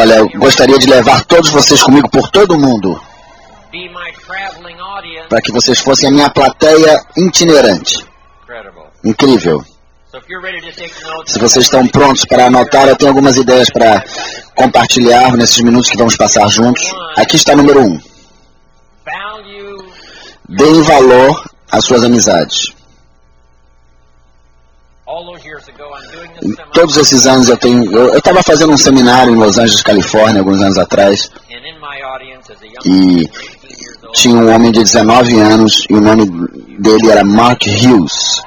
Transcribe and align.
Olha, 0.00 0.14
eu 0.14 0.28
gostaria 0.36 0.78
de 0.78 0.86
levar 0.86 1.24
todos 1.24 1.50
vocês 1.50 1.82
comigo 1.82 2.08
por 2.10 2.28
todo 2.30 2.52
o 2.54 2.58
mundo, 2.58 3.00
para 5.28 5.40
que 5.40 5.52
vocês 5.52 5.78
fossem 5.80 6.08
a 6.08 6.12
minha 6.12 6.30
plateia 6.30 6.96
itinerante. 7.16 8.04
Incrível. 9.04 9.64
Se 11.26 11.38
vocês 11.38 11.64
estão 11.66 11.86
prontos 11.86 12.24
para 12.24 12.46
anotar, 12.46 12.88
eu 12.88 12.96
tenho 12.96 13.10
algumas 13.10 13.36
ideias 13.36 13.70
para 13.70 14.02
compartilhar 14.54 15.32
nesses 15.36 15.58
minutos 15.62 15.90
que 15.90 15.96
vamos 15.98 16.16
passar 16.16 16.48
juntos. 16.48 16.82
Aqui 17.16 17.36
está 17.36 17.54
número 17.54 17.80
um. 17.82 18.00
Deem 20.48 20.82
valor 20.82 21.50
às 21.70 21.84
suas 21.84 22.02
amizades. 22.02 22.72
Em 26.42 26.54
todos 26.72 26.96
esses 26.96 27.26
anos 27.26 27.48
eu 27.48 27.56
tenho. 27.56 27.90
Eu 27.90 28.18
estava 28.18 28.42
fazendo 28.42 28.72
um 28.72 28.78
seminário 28.78 29.32
em 29.32 29.36
Los 29.36 29.58
Angeles, 29.58 29.82
Califórnia, 29.82 30.40
alguns 30.40 30.60
anos 30.60 30.78
atrás, 30.78 31.30
e 31.50 31.54
man, 31.80 31.88
18 32.40 33.66
years 33.66 34.04
old, 34.04 34.12
tinha 34.14 34.36
um 34.36 34.54
homem 34.54 34.70
de 34.70 34.82
19 34.82 35.40
anos 35.40 35.84
e 35.90 35.94
o 35.94 36.00
nome 36.00 36.26
dele 36.78 37.10
era 37.10 37.24
Mark 37.24 37.60
Hughes. 37.66 38.42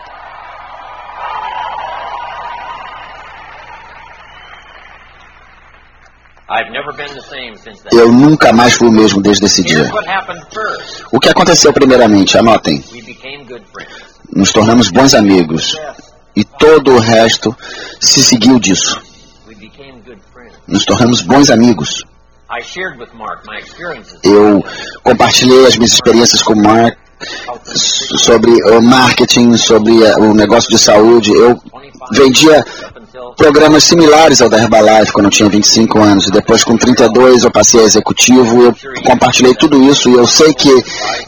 Eu 7.92 8.12
nunca 8.12 8.52
mais 8.52 8.74
fui 8.74 8.90
o 8.90 8.92
mesmo 8.92 9.22
desde 9.22 9.46
esse 9.46 9.64
dia. 9.64 9.90
O 11.12 11.20
que 11.20 11.30
aconteceu 11.30 11.72
primeiramente? 11.72 12.38
Anotem. 12.38 12.84
Nos 14.36 14.52
tornamos 14.52 14.90
bons 14.90 15.14
amigos. 15.14 15.78
E 16.36 16.44
todo 16.44 16.92
o 16.92 17.00
resto 17.00 17.56
se 18.00 18.24
seguiu 18.24 18.60
disso. 18.60 19.02
Nos 20.68 20.86
tornamos 20.86 21.22
bons 21.22 21.50
amigos. 21.50 22.04
Eu 24.24 24.64
compartilhei 25.04 25.66
as 25.66 25.78
minhas 25.78 25.94
experiências 25.94 26.42
com 26.42 26.54
o 26.54 26.62
Mark 26.62 26.98
sobre 28.18 28.52
o 28.72 28.82
marketing, 28.82 29.56
sobre 29.56 30.04
eh, 30.04 30.16
o 30.18 30.34
negócio 30.34 30.70
de 30.70 30.78
saúde. 30.78 31.32
Eu 31.32 31.56
25 31.56 31.92
vendia 32.14 32.66
programas 33.36 33.84
similares 33.84 34.42
ao 34.42 34.50
da 34.50 34.58
Herbalife 34.58 35.12
quando 35.12 35.26
eu 35.26 35.32
tinha 35.32 35.50
25 35.50 36.00
anos. 36.00 36.28
E 36.28 36.32
depois, 36.32 36.64
com 36.64 36.78
32, 36.78 37.44
eu 37.44 37.52
passei 37.52 37.82
a 37.82 37.84
executivo. 37.84 38.64
Eu 38.64 38.76
compartilhei 39.06 39.54
tudo 39.56 39.82
isso 39.84 40.10
e 40.10 40.14
eu 40.14 40.28
sei 40.28 40.54
que 40.54 40.70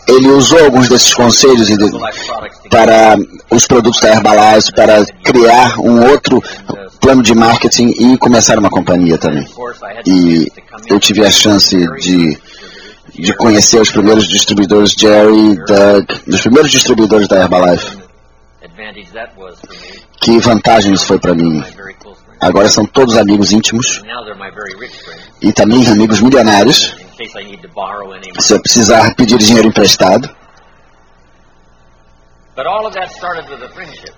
ele 0.08 0.28
usou 0.30 0.64
alguns 0.64 0.88
desses 0.88 1.14
conselhos 1.14 1.68
para 2.70 3.16
os 3.52 3.68
produtos 3.68 4.00
da 4.02 4.14
Herbalife, 4.14 4.72
para 4.74 5.06
criar 5.24 5.80
um 5.80 6.10
outro 6.10 6.42
plano 7.00 7.22
de 7.22 7.36
marketing 7.36 7.94
e 8.00 8.18
começar 8.18 8.58
uma 8.58 8.70
companhia 8.70 9.18
também. 9.18 9.46
E 10.06 10.52
eu 10.88 11.00
tive 11.00 11.26
a 11.26 11.32
chance 11.32 11.76
de, 12.00 12.38
de 13.14 13.34
conhecer 13.36 13.82
os 13.82 13.92
primeiros 13.92 14.28
distribuidores, 14.28 14.94
Jerry, 14.98 15.56
Doug, 15.68 16.06
dos 16.26 16.42
primeiros 16.42 16.72
distribuidores 16.72 17.28
da 17.28 17.42
Herbalife. 17.42 18.04
Que 20.24 20.40
vantagem 20.40 20.94
isso 20.94 21.06
foi 21.06 21.20
para 21.20 21.36
mim. 21.36 21.62
Agora 22.40 22.70
são 22.70 22.86
todos 22.86 23.18
amigos 23.18 23.52
íntimos 23.52 24.02
e 25.42 25.52
também 25.52 25.86
amigos 25.86 26.22
milionários. 26.22 26.96
Se 28.40 28.54
eu 28.54 28.62
precisar 28.62 29.14
pedir 29.16 29.38
dinheiro 29.38 29.68
emprestado. 29.68 30.30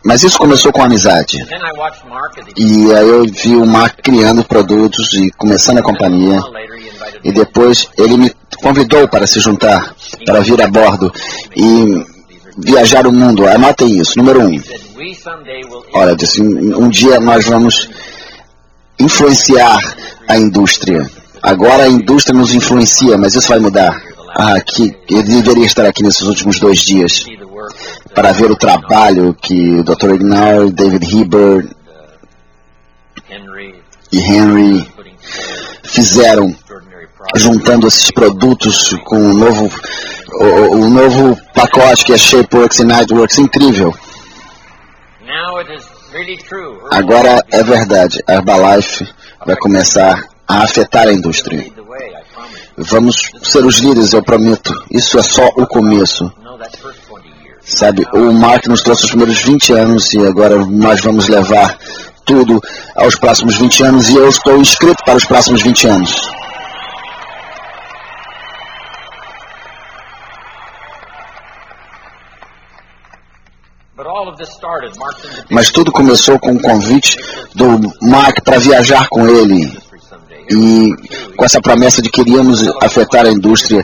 Mas 0.03 0.21
isso 0.21 0.38
começou 0.38 0.71
com 0.71 0.83
amizade. 0.83 1.38
E 2.55 2.93
aí 2.93 3.09
eu 3.09 3.25
vi 3.25 3.55
o 3.55 3.66
Mark 3.66 3.99
criando 4.03 4.43
produtos 4.43 5.11
e 5.16 5.31
começando 5.31 5.79
a 5.79 5.83
companhia. 5.83 6.39
E 7.23 7.31
depois 7.31 7.89
ele 7.97 8.17
me 8.17 8.35
convidou 8.61 9.07
para 9.07 9.25
se 9.25 9.39
juntar, 9.39 9.95
para 10.23 10.41
vir 10.41 10.61
a 10.61 10.67
bordo 10.67 11.11
e 11.55 12.05
viajar 12.59 13.07
o 13.07 13.11
mundo. 13.11 13.47
Anotem 13.47 13.97
isso. 13.99 14.19
Número 14.19 14.41
um. 14.41 14.84
Olha, 15.94 16.16
disse, 16.16 16.41
um 16.41 16.85
um 16.85 16.89
dia 16.89 17.19
nós 17.19 17.45
vamos 17.45 17.89
influenciar 19.00 19.78
a 20.28 20.38
indústria. 20.38 21.06
Agora 21.41 21.83
a 21.83 21.88
indústria 21.88 22.38
nos 22.38 22.53
influencia, 22.53 23.17
mas 23.17 23.35
isso 23.35 23.47
vai 23.47 23.59
mudar. 23.59 23.95
Ah, 24.38 24.59
que 24.59 24.94
eu 25.09 25.23
deveria 25.23 25.66
estar 25.66 25.85
aqui 25.85 26.03
nesses 26.03 26.23
últimos 26.23 26.59
dois 26.59 26.79
dias 26.79 27.25
para 28.13 28.34
ver 28.34 28.51
o 28.51 28.55
trabalho 28.55 29.34
que 29.34 29.75
o 29.75 29.84
Dr. 29.84 30.16
Ignar, 30.16 30.69
David 30.72 31.05
Heber 31.05 31.67
Henry 33.29 33.75
e 34.11 34.19
Henry 34.19 34.88
fizeram 35.84 36.53
juntando 37.35 37.88
esses 37.88 38.11
produtos 38.11 38.94
com 39.05 39.17
o 39.17 39.34
novo, 39.34 39.69
o, 40.34 40.75
o 40.78 40.89
novo 40.89 41.38
pacote 41.53 42.05
que 42.05 42.13
é 42.13 42.17
Shapeworks 42.17 42.79
e 42.79 42.84
Nightworks 42.84 43.38
incrível. 43.38 43.94
Agora 46.91 47.43
é 47.51 47.63
verdade, 47.63 48.19
a 48.27 48.33
Herbalife 48.35 49.07
vai 49.45 49.55
começar 49.55 50.23
a 50.47 50.63
afetar 50.63 51.07
a 51.07 51.13
indústria. 51.13 51.65
Vamos 52.77 53.31
ser 53.41 53.65
os 53.65 53.79
líderes, 53.79 54.13
eu 54.13 54.21
prometo. 54.21 54.73
Isso 54.91 55.17
é 55.17 55.23
só 55.23 55.47
o 55.55 55.65
começo. 55.65 56.25
No, 56.43 56.57
that 56.57 56.77
first 56.77 56.99
20 57.07 57.25
years. 57.25 57.61
Sabe, 57.61 58.05
o 58.13 58.33
Mark 58.33 58.67
nos 58.67 58.81
trouxe 58.81 59.05
os 59.05 59.09
primeiros 59.09 59.39
20 59.39 59.73
anos 59.73 60.13
e 60.13 60.25
agora 60.25 60.57
nós 60.65 61.01
vamos 61.01 61.29
levar 61.29 61.77
tudo 62.25 62.59
aos 62.95 63.15
próximos 63.15 63.57
20 63.57 63.83
anos 63.83 64.09
e 64.09 64.15
eu 64.15 64.27
estou 64.27 64.57
inscrito 64.57 65.03
para 65.05 65.15
os 65.15 65.25
próximos 65.25 65.61
20 65.61 65.87
anos. 65.87 66.34
Mas 75.49 75.71
tudo 75.71 75.91
começou 75.91 76.39
com 76.39 76.53
o 76.53 76.61
convite 76.61 77.17
do 77.55 77.79
Mark 78.01 78.39
para 78.43 78.59
viajar 78.59 79.07
com 79.09 79.27
ele 79.27 79.75
e 80.47 80.89
com 81.35 81.43
essa 81.43 81.59
promessa 81.59 82.03
de 82.03 82.09
que 82.11 82.21
iríamos 82.21 82.67
afetar 82.83 83.25
a 83.25 83.31
indústria 83.31 83.83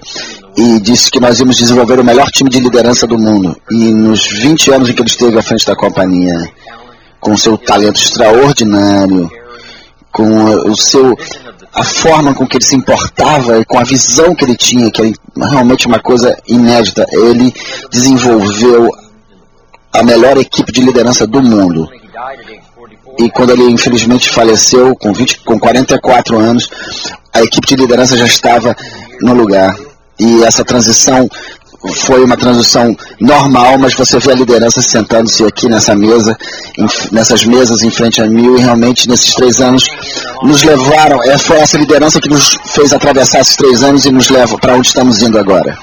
e 0.55 0.79
disse 0.79 1.09
que 1.09 1.19
nós 1.19 1.39
íamos 1.39 1.55
desenvolver 1.55 1.99
o 1.99 2.03
melhor 2.03 2.29
time 2.29 2.51
de 2.51 2.59
liderança 2.59 3.07
do 3.07 3.17
mundo. 3.17 3.59
E 3.71 3.91
nos 3.91 4.27
20 4.27 4.71
anos 4.71 4.89
em 4.89 4.93
que 4.93 5.01
ele 5.01 5.09
esteve 5.09 5.39
à 5.39 5.41
frente 5.41 5.65
da 5.65 5.75
companhia, 5.75 6.35
com 7.19 7.35
seu 7.35 7.57
talento 7.57 7.99
extraordinário, 7.99 9.27
com 10.11 10.43
o 10.69 10.77
seu 10.77 11.15
a 11.73 11.83
forma 11.83 12.35
com 12.35 12.45
que 12.45 12.57
ele 12.57 12.65
se 12.65 12.75
importava 12.75 13.57
e 13.57 13.65
com 13.65 13.79
a 13.79 13.83
visão 13.83 14.35
que 14.35 14.43
ele 14.43 14.57
tinha, 14.57 14.91
que 14.91 15.01
era 15.01 15.49
realmente 15.49 15.87
uma 15.87 15.99
coisa 15.99 16.37
inédita, 16.45 17.05
ele 17.11 17.51
desenvolveu 17.89 18.89
a 19.93 20.03
melhor 20.03 20.37
equipe 20.37 20.71
de 20.71 20.81
liderança 20.81 21.25
do 21.27 21.41
mundo. 21.41 21.89
He 21.93 21.99
died 21.99 22.39
at 22.39 22.49
age 22.49 22.61
44. 22.75 23.25
E 23.25 23.29
quando 23.31 23.49
ele 23.51 23.63
infelizmente 23.71 24.29
faleceu 24.29 24.95
com 24.95 25.13
20, 25.13 25.39
com 25.41 25.59
44 25.59 26.37
anos, 26.39 26.69
a 27.33 27.41
equipe 27.41 27.67
de 27.67 27.75
liderança 27.75 28.17
já 28.17 28.25
estava 28.25 28.75
no 29.21 29.33
lugar. 29.33 29.73
E 30.19 30.43
essa 30.43 30.63
transição 30.63 31.27
foi 32.05 32.23
uma 32.23 32.37
transição 32.37 32.95
normal, 33.19 33.77
mas 33.79 33.95
você 33.95 34.19
vê 34.19 34.31
a 34.31 34.35
liderança 34.35 34.81
sentando-se 34.81 35.43
aqui 35.43 35.67
nessa 35.67 35.95
mesa, 35.95 36.37
em- 36.77 36.87
nessas 37.15 37.43
mesas 37.43 37.81
em 37.81 37.89
frente 37.89 38.21
a 38.21 38.27
mil, 38.27 38.55
e 38.55 38.61
realmente 38.61 39.09
nesses 39.09 39.33
três 39.33 39.59
anos 39.59 39.85
nos 40.43 40.61
levaram, 40.63 41.23
é, 41.23 41.37
foi 41.39 41.57
essa 41.57 41.77
liderança 41.79 42.19
que 42.21 42.29
nos 42.29 42.55
fez 42.67 42.93
atravessar 42.93 43.39
esses 43.41 43.55
três 43.55 43.83
anos 43.83 44.05
e 44.05 44.11
nos 44.11 44.29
leva 44.29 44.55
para 44.59 44.75
onde 44.75 44.87
estamos 44.87 45.21
indo 45.23 45.39
agora. 45.39 45.75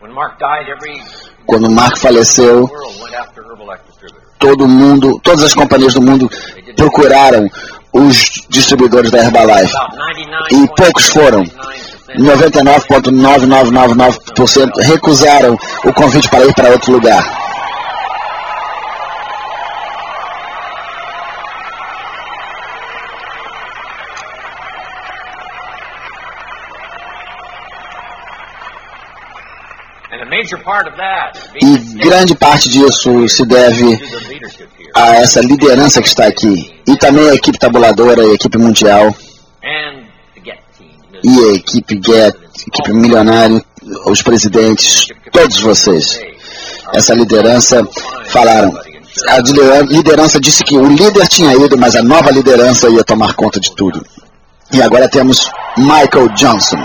When 0.00 0.09
Mark 0.09 0.09
died, 0.09 0.09
every 0.09 0.09
Quando 1.46 1.70
Mark 1.70 1.96
faleceu, 1.98 2.68
todo 4.38 4.68
mundo, 4.68 5.18
todas 5.22 5.44
as 5.44 5.54
companhias 5.54 5.94
do 5.94 6.02
mundo 6.02 6.28
procuraram 6.76 7.48
os 7.92 8.46
distribuidores 8.48 9.10
da 9.10 9.18
Herbalife. 9.18 9.76
About 9.76 9.96
99 9.96 10.54
E 10.54 10.68
poucos 10.74 11.08
foram. 11.08 11.44
99,9999% 12.18 14.80
recusaram 14.80 15.56
o 15.84 15.92
convite 15.92 16.28
para 16.28 16.44
ir 16.44 16.52
para 16.54 16.70
outro 16.70 16.92
lugar. 16.92 17.22
And 30.10 30.10
a 30.10 30.10
major 30.10 30.10
part 30.10 30.12
of 30.12 30.18
that 30.18 30.19
E 31.60 31.76
grande 31.98 32.34
parte 32.34 32.68
disso 32.68 33.28
se 33.28 33.44
deve 33.44 33.98
a 34.94 35.16
essa 35.16 35.40
liderança 35.40 36.00
que 36.00 36.08
está 36.08 36.26
aqui. 36.26 36.72
E 36.86 36.96
também 36.96 37.28
a 37.28 37.34
equipe 37.34 37.58
tabuladora, 37.58 38.22
a 38.22 38.34
equipe 38.34 38.58
mundial 38.58 39.14
e 41.22 41.44
a 41.50 41.52
equipe 41.54 42.00
Get, 42.02 42.34
equipe 42.66 42.92
milionária, 42.92 43.62
os 44.06 44.22
presidentes, 44.22 45.06
todos 45.32 45.60
vocês. 45.60 46.20
essa 46.92 47.14
liderança 47.14 47.86
falaram. 48.28 48.72
A 49.28 49.38
liderança 49.82 50.40
disse 50.40 50.62
que 50.64 50.76
o 50.76 50.86
líder 50.86 51.26
tinha 51.28 51.52
ido, 51.54 51.76
mas 51.76 51.94
a 51.94 52.02
nova 52.02 52.30
liderança 52.30 52.88
ia 52.88 53.04
tomar 53.04 53.34
conta 53.34 53.60
de 53.60 53.74
tudo. 53.74 54.04
E 54.72 54.80
agora 54.80 55.08
temos 55.08 55.50
Michael 55.76 56.28
Johnson. 56.34 56.78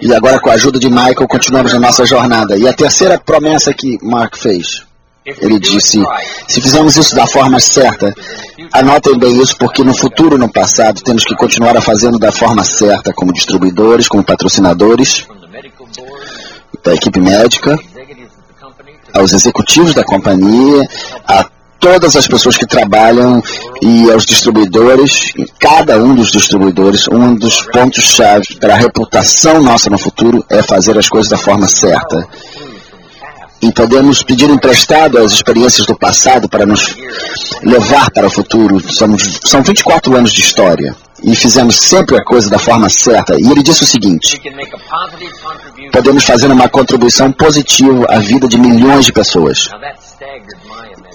E 0.00 0.14
agora, 0.14 0.40
com 0.40 0.50
a 0.50 0.54
ajuda 0.54 0.78
de 0.78 0.88
Michael, 0.88 1.28
continuamos 1.28 1.74
a 1.74 1.78
nossa 1.78 2.04
jornada. 2.04 2.56
E 2.56 2.66
a 2.66 2.72
terceira 2.72 3.18
promessa 3.18 3.72
que 3.72 3.98
Mark 4.02 4.36
fez. 4.36 4.84
Ele 5.24 5.58
disse: 5.60 6.02
se 6.48 6.60
fizermos 6.60 6.96
isso 6.96 7.14
da 7.14 7.26
forma 7.26 7.60
certa, 7.60 8.12
anotem 8.72 9.16
bem 9.18 9.40
isso, 9.40 9.56
porque 9.56 9.84
no 9.84 9.96
futuro 9.96 10.36
e 10.36 10.38
no 10.38 10.50
passado 10.50 11.00
temos 11.00 11.24
que 11.24 11.36
continuar 11.36 11.76
a 11.76 11.80
fazendo 11.80 12.18
da 12.18 12.32
forma 12.32 12.64
certa, 12.64 13.12
como 13.14 13.32
distribuidores, 13.32 14.08
como 14.08 14.24
patrocinadores, 14.24 15.24
da 16.82 16.92
equipe 16.92 17.20
médica, 17.20 17.78
aos 19.14 19.32
executivos 19.32 19.94
da 19.94 20.02
companhia, 20.02 20.82
a 21.26 21.44
todas 21.82 22.14
as 22.14 22.28
pessoas 22.28 22.56
que 22.56 22.64
trabalham 22.64 23.42
e 23.82 24.08
aos 24.10 24.24
distribuidores, 24.24 25.32
em 25.36 25.44
cada 25.58 25.98
um 25.98 26.14
dos 26.14 26.30
distribuidores, 26.30 27.08
um 27.08 27.34
dos 27.34 27.60
pontos-chave 27.62 28.54
para 28.60 28.74
a 28.74 28.78
reputação 28.78 29.60
nossa 29.60 29.90
no 29.90 29.98
futuro 29.98 30.44
é 30.48 30.62
fazer 30.62 30.96
as 30.96 31.08
coisas 31.08 31.28
da 31.28 31.36
forma 31.36 31.66
certa. 31.66 32.24
E 33.60 33.72
podemos 33.72 34.22
pedir 34.22 34.48
emprestado 34.48 35.18
as 35.18 35.32
experiências 35.32 35.84
do 35.84 35.96
passado 35.96 36.48
para 36.48 36.64
nos 36.64 36.96
levar 37.64 38.10
para 38.12 38.28
o 38.28 38.30
futuro. 38.30 38.80
São, 38.92 39.08
são 39.44 39.62
24 39.62 40.16
anos 40.16 40.32
de 40.32 40.40
história 40.40 40.94
e 41.22 41.34
fizemos 41.34 41.76
sempre 41.76 42.16
a 42.16 42.24
coisa 42.24 42.48
da 42.48 42.58
forma 42.58 42.88
certa. 42.88 43.34
E 43.34 43.50
ele 43.50 43.62
disse 43.62 43.82
o 43.82 43.86
seguinte: 43.86 44.40
podemos 45.92 46.24
fazer 46.24 46.50
uma 46.50 46.68
contribuição 46.68 47.32
positiva 47.32 48.06
à 48.08 48.18
vida 48.18 48.46
de 48.46 48.58
milhões 48.58 49.04
de 49.04 49.12
pessoas. 49.12 49.68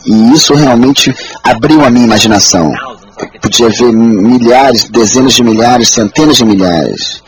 E 0.05 0.33
isso 0.33 0.53
realmente 0.53 1.13
abriu 1.44 1.83
a 1.83 1.89
minha 1.89 2.05
imaginação. 2.05 2.71
Eu 3.19 3.39
podia 3.41 3.69
ver 3.69 3.91
milhares, 3.91 4.89
dezenas 4.89 5.33
de 5.33 5.44
milhares, 5.44 5.89
centenas 5.89 6.38
de 6.38 6.45
milhares. 6.45 7.23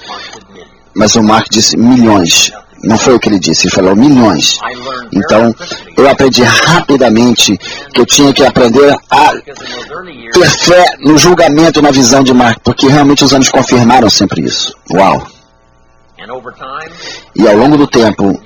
Mas 0.96 1.16
o 1.16 1.24
Mark 1.24 1.48
disse 1.50 1.78
milhões. 1.78 2.52
Não 2.84 2.98
foi 2.98 3.16
o 3.16 3.20
que 3.20 3.28
ele 3.28 3.40
disse, 3.40 3.66
ele 3.66 3.76
falou 3.76 3.96
milhões. 3.96 4.58
Então, 5.12 5.54
eu 5.98 6.10
aprendi 6.10 6.44
rapidamente 6.44 7.58
que 7.94 8.02
eu 8.02 8.06
tinha 8.06 8.34
que 8.34 8.46
aprender 8.46 8.96
a 9.10 9.32
ter 10.34 10.50
fé 10.50 10.86
no 11.00 11.18
julgamento 11.18 11.80
e 11.80 11.82
na 11.82 11.92
visão 11.92 12.24
de 12.24 12.34
Mark, 12.34 12.60
porque 12.64 12.88
realmente 12.88 13.24
os 13.24 13.34
anos 13.34 13.50
confirmaram 13.50 14.10
sempre 14.10 14.44
isso. 14.44 14.74
Uau! 14.94 15.28
E 17.36 17.48
ao 17.48 17.56
longo 17.56 17.78
do 17.78 17.88
tempo, 17.88 18.42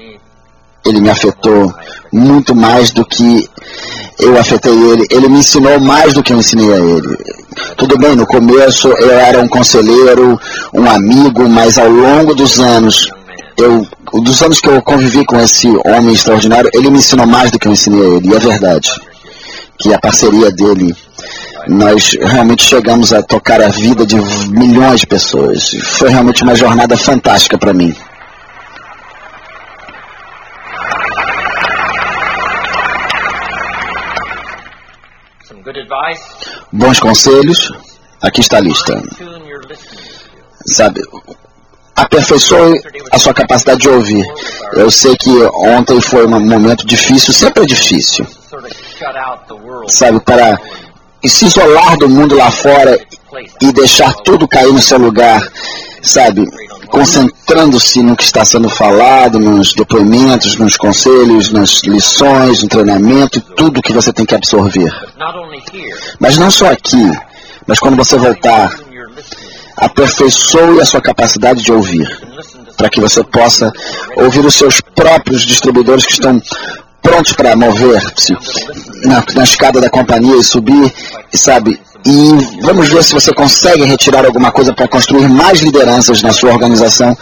ele 0.85 0.99
me 0.99 1.09
afetou 1.09 1.73
muito 2.11 2.55
mais 2.55 2.91
do 2.91 3.05
que 3.05 3.49
eu 4.19 4.37
afetei 4.37 4.73
ele. 4.73 5.05
Ele 5.09 5.29
me 5.29 5.39
ensinou 5.39 5.79
mais 5.79 6.13
do 6.13 6.23
que 6.23 6.33
eu 6.33 6.37
ensinei 6.37 6.71
a 6.71 6.77
ele. 6.77 7.17
Tudo 7.77 7.97
bem, 7.97 8.15
no 8.15 8.25
começo 8.25 8.87
eu 8.87 9.11
era 9.11 9.41
um 9.41 9.47
conselheiro, 9.47 10.39
um 10.73 10.89
amigo, 10.89 11.47
mas 11.47 11.77
ao 11.77 11.89
longo 11.89 12.33
dos 12.33 12.59
anos, 12.59 13.07
eu, 13.57 13.85
dos 14.11 14.41
anos 14.41 14.59
que 14.59 14.69
eu 14.69 14.81
convivi 14.81 15.25
com 15.25 15.39
esse 15.39 15.67
homem 15.85 16.13
extraordinário, 16.13 16.69
ele 16.73 16.89
me 16.89 16.97
ensinou 16.97 17.27
mais 17.27 17.51
do 17.51 17.59
que 17.59 17.67
eu 17.67 17.71
ensinei 17.71 18.01
a 18.01 18.15
ele. 18.15 18.29
E 18.29 18.33
é 18.33 18.39
verdade 18.39 18.89
que 19.79 19.93
a 19.93 19.99
parceria 19.99 20.51
dele, 20.51 20.95
nós 21.67 22.15
realmente 22.21 22.63
chegamos 22.63 23.11
a 23.11 23.21
tocar 23.21 23.61
a 23.61 23.69
vida 23.69 24.05
de 24.05 24.15
milhões 24.49 25.01
de 25.01 25.07
pessoas. 25.07 25.71
Foi 25.97 26.09
realmente 26.09 26.43
uma 26.43 26.55
jornada 26.55 26.95
fantástica 26.97 27.57
para 27.57 27.73
mim. 27.73 27.93
Bons 36.71 36.99
conselhos, 36.99 37.71
aqui 38.21 38.41
está 38.41 38.57
a 38.57 38.61
lista. 38.61 39.01
Sabe, 40.67 41.01
aperfeiçoe 41.95 42.73
a 43.11 43.19
sua 43.19 43.33
capacidade 43.33 43.81
de 43.81 43.89
ouvir. 43.89 44.25
Eu 44.73 44.89
sei 44.89 45.15
que 45.15 45.29
ontem 45.53 45.99
foi 46.01 46.25
um 46.25 46.39
momento 46.39 46.85
difícil, 46.85 47.33
sempre 47.33 47.63
é 47.63 47.65
difícil. 47.65 48.25
Sabe, 49.87 50.19
para 50.21 50.59
se 51.25 51.45
isolar 51.45 51.97
do 51.97 52.09
mundo 52.09 52.35
lá 52.35 52.51
fora 52.51 52.97
e 53.61 53.71
deixar 53.71 54.13
tudo 54.15 54.47
cair 54.47 54.71
no 54.71 54.81
seu 54.81 54.97
lugar, 54.97 55.41
sabe? 56.01 56.45
Concentrando-se 56.93 58.03
no 58.03 58.15
que 58.15 58.23
está 58.23 58.45
sendo 58.45 58.69
falado, 58.69 59.39
nos 59.39 59.73
depoimentos, 59.73 60.55
nos 60.59 60.77
conselhos, 60.77 61.51
nas 61.51 61.81
lições, 61.85 62.61
no 62.61 62.69
treinamento 62.69 63.39
e 63.39 63.41
tudo 63.41 63.81
que 63.81 63.91
você 63.91 64.13
tem 64.13 64.23
que 64.23 64.35
absorver. 64.35 64.93
Mas 66.19 66.37
não 66.37 66.51
só 66.51 66.67
aqui, 66.67 67.11
mas 67.65 67.79
quando 67.79 67.97
você 67.97 68.15
voltar, 68.15 68.71
aperfeiçoe 69.75 70.81
a 70.81 70.85
sua 70.85 71.01
capacidade 71.01 71.63
de 71.63 71.71
ouvir, 71.71 72.07
para 72.77 72.91
que 72.91 73.01
você 73.01 73.23
possa 73.23 73.73
ouvir 74.15 74.45
os 74.45 74.53
seus 74.53 74.79
próprios 74.79 75.41
distribuidores 75.41 76.05
que 76.05 76.11
estão 76.11 76.39
prontos 77.01 77.33
para 77.33 77.55
mover-se 77.55 78.33
na, 79.03 79.23
na 79.33 79.43
escada 79.43 79.81
da 79.81 79.89
companhia 79.89 80.35
e 80.35 80.43
subir, 80.43 80.93
e 81.33 81.37
sabe, 81.39 81.79
e 82.05 82.61
vamos 82.61 82.89
ver 82.89 83.03
se 83.03 83.13
você 83.13 83.33
consegue 83.33 83.83
retirar 83.85 84.25
alguma 84.25 84.51
coisa 84.51 84.73
para 84.73 84.87
construir 84.87 85.27
mais 85.29 85.61
lideranças 85.61 86.21
na 86.21 86.33
sua 86.33 86.51
organização 86.51 87.15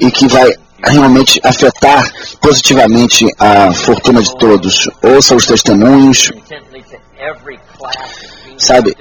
e 0.00 0.10
que 0.10 0.26
vai 0.26 0.50
realmente 0.84 1.40
afetar 1.44 2.10
positivamente 2.40 3.26
a 3.38 3.72
fortuna 3.72 4.22
de 4.22 4.36
todos. 4.36 4.88
Ouça 5.02 5.34
os 5.34 5.46
testemunhos, 5.46 6.30
sabe? 8.58 8.96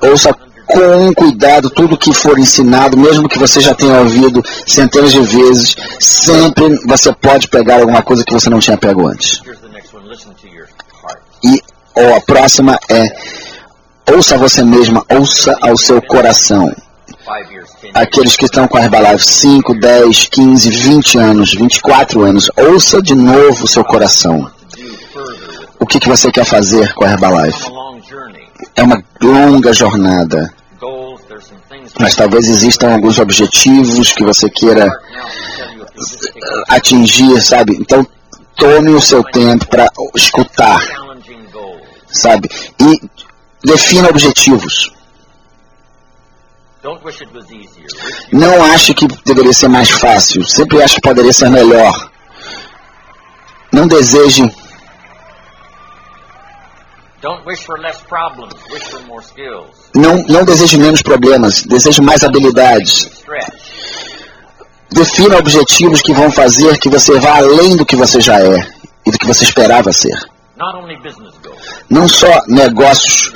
Ouça 0.00 0.34
com 0.66 1.14
cuidado 1.14 1.68
tudo 1.70 1.96
que 1.96 2.12
for 2.14 2.38
ensinado, 2.38 2.96
mesmo 2.96 3.28
que 3.28 3.38
você 3.38 3.60
já 3.60 3.74
tenha 3.74 4.00
ouvido 4.00 4.42
centenas 4.66 5.12
de 5.12 5.20
vezes, 5.20 5.76
sempre 6.00 6.78
você 6.86 7.12
pode 7.12 7.48
pegar 7.48 7.80
alguma 7.80 8.02
coisa 8.02 8.24
que 8.24 8.32
você 8.32 8.48
não 8.48 8.58
tinha 8.58 8.76
pego 8.76 9.06
antes. 9.06 9.42
E 11.44 11.60
oh, 11.94 12.16
a 12.16 12.20
próxima 12.22 12.78
é 12.88 13.04
Ouça 14.12 14.36
você 14.36 14.62
mesma, 14.62 15.04
ouça 15.10 15.56
ao 15.62 15.76
seu 15.76 16.00
coração. 16.02 16.70
Aqueles 17.94 18.36
que 18.36 18.44
estão 18.44 18.68
com 18.68 18.76
a 18.76 18.82
Herbalife 18.82 19.24
5, 19.24 19.74
10, 19.74 20.28
15, 20.28 20.70
20 20.70 21.18
anos, 21.18 21.54
24 21.54 22.22
anos, 22.22 22.50
ouça 22.56 23.00
de 23.00 23.14
novo 23.14 23.64
o 23.64 23.68
seu 23.68 23.84
coração. 23.84 24.50
O 25.78 25.86
que, 25.86 25.98
que 25.98 26.08
você 26.08 26.30
quer 26.30 26.44
fazer 26.44 26.92
com 26.94 27.04
a 27.04 27.10
Herbalife? 27.10 27.70
É 28.76 28.82
uma 28.82 29.02
longa 29.22 29.72
jornada. 29.72 30.52
Mas 31.98 32.14
talvez 32.14 32.48
existam 32.48 32.92
alguns 32.92 33.18
objetivos 33.18 34.12
que 34.12 34.24
você 34.24 34.50
queira 34.50 34.90
atingir, 36.68 37.40
sabe? 37.40 37.76
Então, 37.80 38.06
tome 38.56 38.90
o 38.90 39.00
seu 39.00 39.22
tempo 39.24 39.66
para 39.66 39.88
escutar, 40.14 40.80
sabe? 42.08 42.48
E 42.80 43.00
Defina 43.64 44.08
objetivos. 44.08 44.92
Não 48.30 48.62
ache 48.62 48.92
que 48.92 49.06
deveria 49.24 49.54
ser 49.54 49.68
mais 49.68 49.90
fácil. 49.90 50.46
Sempre 50.46 50.82
ache 50.82 50.96
que 50.96 51.00
poderia 51.00 51.32
ser 51.32 51.48
melhor. 51.48 52.10
Não 53.72 53.86
deseje. 53.86 54.42
Não, 59.94 60.22
não 60.28 60.44
deseje 60.44 60.76
menos 60.76 61.00
problemas. 61.00 61.62
Deseje 61.62 62.02
mais 62.02 62.22
habilidades. 62.22 63.10
Defina 64.92 65.38
objetivos 65.38 66.02
que 66.02 66.12
vão 66.12 66.30
fazer 66.30 66.78
que 66.78 66.90
você 66.90 67.18
vá 67.18 67.38
além 67.38 67.76
do 67.76 67.86
que 67.86 67.96
você 67.96 68.20
já 68.20 68.38
é 68.38 68.68
e 69.06 69.10
do 69.10 69.18
que 69.18 69.26
você 69.26 69.44
esperava 69.44 69.90
ser. 69.90 70.33
Não 71.90 72.08
só 72.08 72.28
negócios 72.48 73.32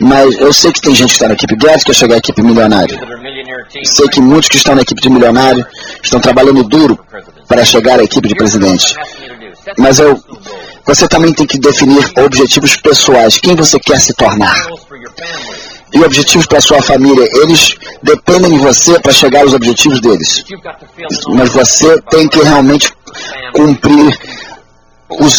mas 0.00 0.36
eu 0.38 0.52
sei 0.52 0.72
que 0.72 0.80
tem 0.80 0.94
gente 0.94 1.08
que 1.08 1.14
está 1.14 1.28
na 1.28 1.34
equipe 1.34 1.56
Guedes 1.56 1.78
que 1.78 1.86
quer 1.86 1.94
chegar 1.94 2.14
à 2.16 2.18
equipe 2.18 2.42
milionária. 2.42 2.98
Sei 3.84 4.06
que 4.08 4.20
muitos 4.20 4.48
que 4.48 4.56
estão 4.56 4.74
na 4.74 4.82
equipe 4.82 5.00
de 5.00 5.08
milionário 5.08 5.66
estão 6.02 6.20
trabalhando 6.20 6.62
duro 6.64 6.98
para 7.48 7.64
chegar 7.64 7.98
à 7.98 8.04
equipe 8.04 8.28
de 8.28 8.34
presidente. 8.34 8.94
Mas 9.78 9.98
eu, 9.98 10.20
você 10.84 11.08
também 11.08 11.32
tem 11.32 11.46
que 11.46 11.58
definir 11.58 12.04
objetivos 12.18 12.76
pessoais. 12.76 13.38
Quem 13.38 13.56
você 13.56 13.78
quer 13.80 13.98
se 14.00 14.12
tornar? 14.14 14.54
E 15.92 16.04
objetivos 16.04 16.46
para 16.46 16.60
sua 16.60 16.82
família. 16.82 17.26
Eles 17.42 17.74
dependem 18.02 18.52
de 18.52 18.58
você 18.58 19.00
para 19.00 19.12
chegar 19.12 19.40
aos 19.40 19.54
objetivos 19.54 20.00
deles. 20.00 20.44
Mas 21.28 21.52
você 21.52 22.00
tem 22.10 22.28
que 22.28 22.40
realmente 22.40 22.92
cumprir 23.54 24.18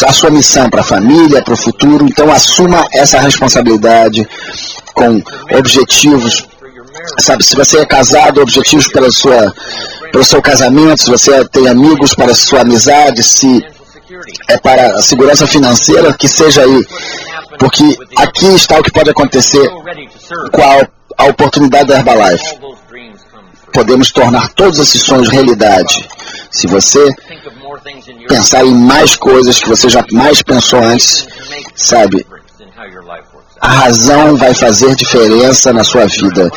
a 0.05 0.13
sua 0.13 0.29
missão 0.29 0.69
para 0.69 0.81
a 0.81 0.83
família, 0.83 1.43
para 1.43 1.53
o 1.53 1.57
futuro. 1.57 2.05
Então 2.05 2.31
assuma 2.31 2.87
essa 2.93 3.19
responsabilidade 3.19 4.27
com 4.93 5.21
objetivos. 5.57 6.47
Sabe, 7.19 7.43
se 7.43 7.55
você 7.55 7.79
é 7.79 7.85
casado, 7.85 8.41
objetivos 8.41 8.87
pela 8.87 9.11
sua, 9.11 9.53
pelo 10.11 10.23
seu 10.23 10.41
casamento, 10.41 11.01
se 11.01 11.09
você 11.09 11.45
tem 11.45 11.67
amigos 11.67 12.13
para 12.15 12.31
a 12.31 12.35
sua 12.35 12.61
amizade, 12.61 13.23
se 13.23 13.63
é 14.47 14.57
para 14.57 14.97
a 14.97 15.01
segurança 15.01 15.45
financeira, 15.47 16.13
que 16.13 16.27
seja 16.27 16.63
aí. 16.63 16.81
Porque 17.59 17.83
aqui 18.17 18.47
está 18.55 18.79
o 18.79 18.83
que 18.83 18.91
pode 18.91 19.09
acontecer 19.09 19.67
com 20.51 20.61
a, 20.61 20.87
a 21.17 21.25
oportunidade 21.25 21.87
da 21.87 21.97
Herbalife. 21.97 22.59
Podemos 23.73 24.11
tornar 24.11 24.49
todos 24.53 24.79
esses 24.79 25.01
sonhos 25.01 25.29
realidade. 25.29 26.07
Se 26.51 26.67
você 26.67 27.07
pensar 28.27 28.65
em 28.65 28.73
mais 28.73 29.15
coisas 29.15 29.59
que 29.59 29.69
você 29.69 29.89
jamais 29.89 30.41
pensou 30.41 30.79
antes, 30.83 31.27
sabe? 31.75 32.25
A 33.59 33.67
razão 33.67 34.35
vai 34.35 34.53
fazer 34.53 34.95
diferença 34.95 35.73
na 35.73 35.83
sua 35.83 36.05
vida. 36.05 36.51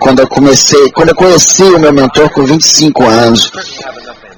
Quando 0.00 0.20
eu 0.20 0.28
comecei, 0.28 0.90
quando 0.92 1.10
eu 1.10 1.14
conheci 1.14 1.62
o 1.62 1.78
meu 1.78 1.92
mentor 1.92 2.28
com 2.30 2.44
25 2.44 3.04
anos, 3.04 3.50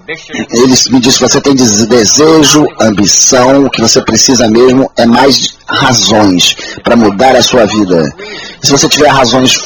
ele 0.06 0.74
me 0.90 1.00
disse: 1.00 1.20
você 1.20 1.40
tem 1.40 1.54
desejo, 1.54 2.66
ambição, 2.78 3.64
o 3.64 3.70
que 3.70 3.80
você 3.80 4.00
precisa 4.02 4.48
mesmo 4.48 4.90
é 4.96 5.06
mais 5.06 5.56
razões 5.66 6.54
para 6.82 6.94
mudar 6.94 7.34
a 7.34 7.42
sua 7.42 7.64
vida. 7.64 8.14
Se 8.62 8.70
você 8.70 8.88
tiver 8.88 9.08
razões 9.08 9.58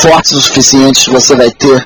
fortes 0.00 0.32
o 0.32 0.40
suficiente, 0.40 1.10
você 1.10 1.34
vai 1.34 1.50
ter 1.50 1.84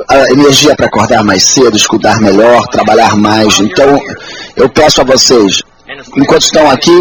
uh, 0.00 0.32
energia 0.32 0.74
para 0.74 0.86
acordar 0.86 1.22
mais 1.22 1.42
cedo, 1.42 1.76
estudar 1.76 2.20
melhor, 2.20 2.66
trabalhar 2.68 3.16
mais. 3.16 3.58
Então, 3.60 3.98
eu 4.56 4.68
peço 4.68 5.00
a 5.00 5.04
vocês, 5.04 5.62
enquanto 6.16 6.42
estão 6.42 6.70
aqui, 6.70 7.00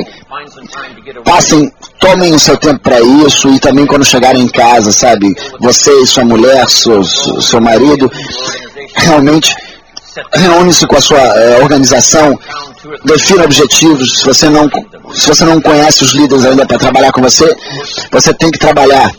passem, 1.24 1.72
tomem 2.00 2.34
o 2.34 2.40
seu 2.40 2.58
tempo 2.58 2.80
para 2.80 3.00
isso 3.00 3.50
e 3.50 3.60
também 3.60 3.86
quando 3.86 4.06
chegarem 4.06 4.44
em 4.44 4.48
casa, 4.48 4.92
sabe? 4.92 5.34
Você 5.60 6.06
sua 6.06 6.26
mulher, 6.26 6.68
seu, 6.70 7.04
seu 7.04 7.62
marido, 7.62 8.12
realmente 8.96 9.54
reúne-se 10.34 10.86
com 10.88 10.98
a 10.98 11.02
sua 11.02 11.20
eh, 11.20 11.60
organização, 11.62 12.38
defina 13.04 13.44
objetivos. 13.44 14.20
Se 14.20 14.26
você 14.26 14.50
não 14.50 14.70
se 15.14 15.28
você 15.28 15.44
não 15.44 15.60
conhece 15.60 16.04
os 16.04 16.14
líderes 16.14 16.46
ainda 16.46 16.66
para 16.66 16.78
trabalhar 16.78 17.12
com 17.12 17.22
você, 17.22 17.50
você 18.12 18.34
tem 18.34 18.52
que 18.52 18.60
trabalhar. 18.60 19.12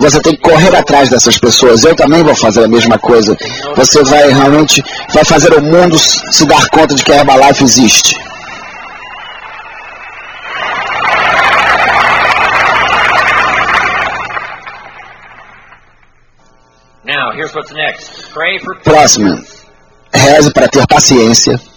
Você 0.00 0.20
tem 0.20 0.34
que 0.34 0.42
correr 0.42 0.74
atrás 0.76 1.08
dessas 1.08 1.38
pessoas. 1.38 1.84
Eu 1.84 1.94
também 1.94 2.22
vou 2.22 2.34
fazer 2.34 2.64
a 2.64 2.68
mesma 2.68 2.98
coisa. 2.98 3.36
Você 3.76 4.02
vai 4.04 4.28
realmente 4.28 4.82
vai 5.12 5.24
fazer 5.24 5.52
o 5.54 5.62
mundo 5.62 5.98
se 5.98 6.44
dar 6.46 6.68
conta 6.68 6.94
de 6.94 7.04
que 7.04 7.12
a 7.12 7.16
Herbalife 7.16 7.64
existe. 7.64 8.16
Próximo. 18.82 19.40
Reze 20.12 20.52
para 20.52 20.68
ter 20.68 20.86
paciência. 20.86 21.75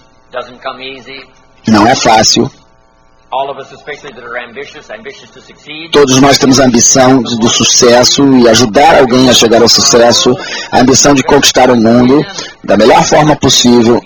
Não 1.67 1.87
é 1.87 1.95
fácil. 1.95 2.49
Todos 5.91 6.19
nós 6.19 6.39
temos 6.39 6.59
a 6.59 6.65
ambição 6.65 7.21
do 7.21 7.47
sucesso 7.47 8.25
e 8.37 8.49
ajudar 8.49 8.97
alguém 8.97 9.29
a 9.29 9.33
chegar 9.33 9.61
ao 9.61 9.69
sucesso, 9.69 10.35
a 10.71 10.79
ambição 10.79 11.13
de 11.13 11.21
conquistar 11.23 11.69
o 11.69 11.75
mundo 11.75 12.25
da 12.63 12.75
melhor 12.75 13.03
forma 13.05 13.35
possível. 13.35 14.01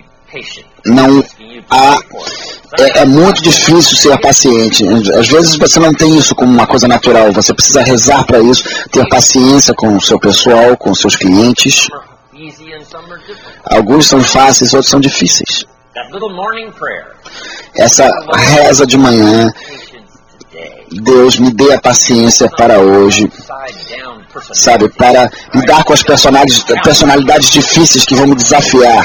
Não 0.86 1.24
há 1.70 1.98
é, 2.80 3.00
é, 3.00 3.06
muito 3.06 3.42
difícil 3.42 3.96
ser 3.96 4.20
paciente. 4.20 4.84
Às 5.18 5.28
vezes 5.28 5.56
você 5.56 5.80
não 5.80 5.94
tem 5.94 6.18
isso 6.18 6.36
como 6.36 6.52
uma 6.52 6.68
coisa 6.68 6.88
natural. 6.88 7.32
Você 7.32 7.54
precisa 7.54 7.82
rezar 7.82 8.26
para 8.26 8.40
isso, 8.40 8.64
ter 8.92 9.08
paciência 9.08 9.74
com 9.74 9.96
o 9.96 10.02
seu 10.02 10.20
pessoal, 10.20 10.76
com 10.76 10.92
os 10.92 11.00
seus 11.00 11.16
clientes. 11.16 11.88
Alguns 13.72 14.08
são 14.08 14.22
fáceis, 14.22 14.74
outros 14.74 14.90
são 14.90 15.00
difíceis. 15.00 15.66
Essa 17.76 18.10
reza 18.36 18.86
de 18.86 18.98
manhã, 18.98 19.52
Deus 20.92 21.40
me 21.40 21.52
dê 21.52 21.74
a 21.74 21.82
paciência 21.82 22.50
para 22.50 22.80
hoje, 22.80 23.32
sabe, 24.54 24.90
para 24.90 25.30
lidar 25.54 25.84
com 25.84 25.94
as 25.94 26.04
personalidades, 26.04 26.64
personalidades 26.84 27.50
difíceis 27.50 28.06
que 28.06 28.16
vão 28.16 28.28
me 28.28 28.36
desafiar. 28.36 29.04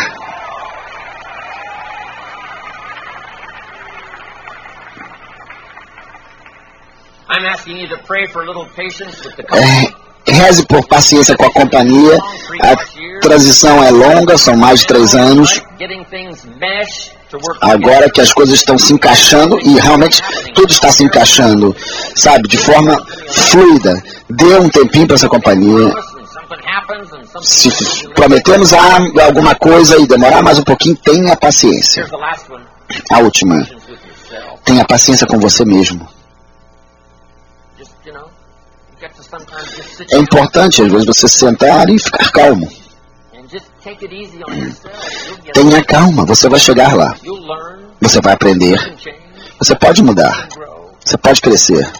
É, 9.53 10.08
reze 10.33 10.65
por 10.67 10.87
paciência 10.87 11.37
com 11.37 11.45
a 11.45 11.53
companhia. 11.53 12.19
A 12.63 13.21
transição 13.21 13.83
é 13.83 13.91
longa, 13.91 14.37
são 14.39 14.57
mais 14.57 14.81
de 14.81 14.87
três 14.87 15.15
anos. 15.15 15.61
Agora 17.61 18.11
que 18.11 18.21
as 18.21 18.33
coisas 18.33 18.55
estão 18.55 18.79
se 18.79 18.93
encaixando 18.93 19.59
e 19.61 19.79
realmente 19.79 20.23
tudo 20.55 20.73
está 20.73 20.91
se 20.91 21.05
encaixando, 21.05 21.75
sabe, 22.15 22.49
de 22.49 22.57
forma 22.57 22.97
fluida. 23.51 24.03
Dê 24.31 24.59
um 24.59 24.69
tempinho 24.69 25.07
para 25.07 25.17
essa 25.17 25.29
companhia. 25.29 25.93
Se 27.43 27.71
prometemos 28.15 28.73
alguma 28.73 29.55
coisa 29.55 29.99
e 30.01 30.07
demorar 30.07 30.43
mais 30.43 30.59
um 30.59 30.63
pouquinho, 30.63 30.97
tenha 30.97 31.37
paciência. 31.37 32.07
A 33.11 33.19
última. 33.19 33.57
Tenha 34.65 34.85
paciência 34.85 35.27
com 35.27 35.39
você 35.39 35.65
mesmo. 35.65 36.18
É 40.11 40.19
importante, 40.19 40.83
às 40.83 40.91
vezes, 40.91 41.07
você 41.07 41.29
sentar 41.29 41.89
e 41.89 41.99
ficar 41.99 42.31
calmo. 42.33 42.69
Tenha 45.53 45.85
calma, 45.85 46.25
você 46.25 46.49
vai 46.49 46.61
chegar 46.61 46.95
lá. 46.95 47.15
Você 48.01 48.21
vai 48.21 48.35
aprender. 48.35 48.79
Você 49.59 49.75
pode 49.75 50.03
mudar. 50.03 50.49
Você 51.05 51.17
pode 51.19 51.41
crescer. 51.41 51.91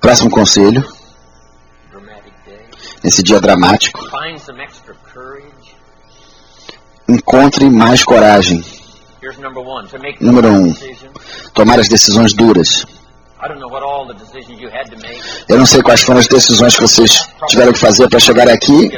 Próximo 0.00 0.30
conselho. 0.30 0.84
Nesse 3.02 3.22
dia 3.22 3.40
dramático. 3.40 4.00
Encontre 7.08 7.70
mais 7.70 8.02
coragem. 8.02 8.64
Número 10.20 10.48
um, 10.48 10.74
tomar 11.54 11.78
as 11.78 11.88
decisões 11.88 12.32
duras. 12.32 12.86
Eu 15.48 15.58
não 15.58 15.66
sei 15.66 15.82
quais 15.82 16.02
foram 16.02 16.20
as 16.20 16.26
decisões 16.26 16.74
que 16.74 16.82
vocês 16.82 17.28
tiveram 17.48 17.72
que 17.72 17.78
fazer 17.78 18.08
para 18.08 18.18
chegar 18.18 18.48
aqui. 18.48 18.90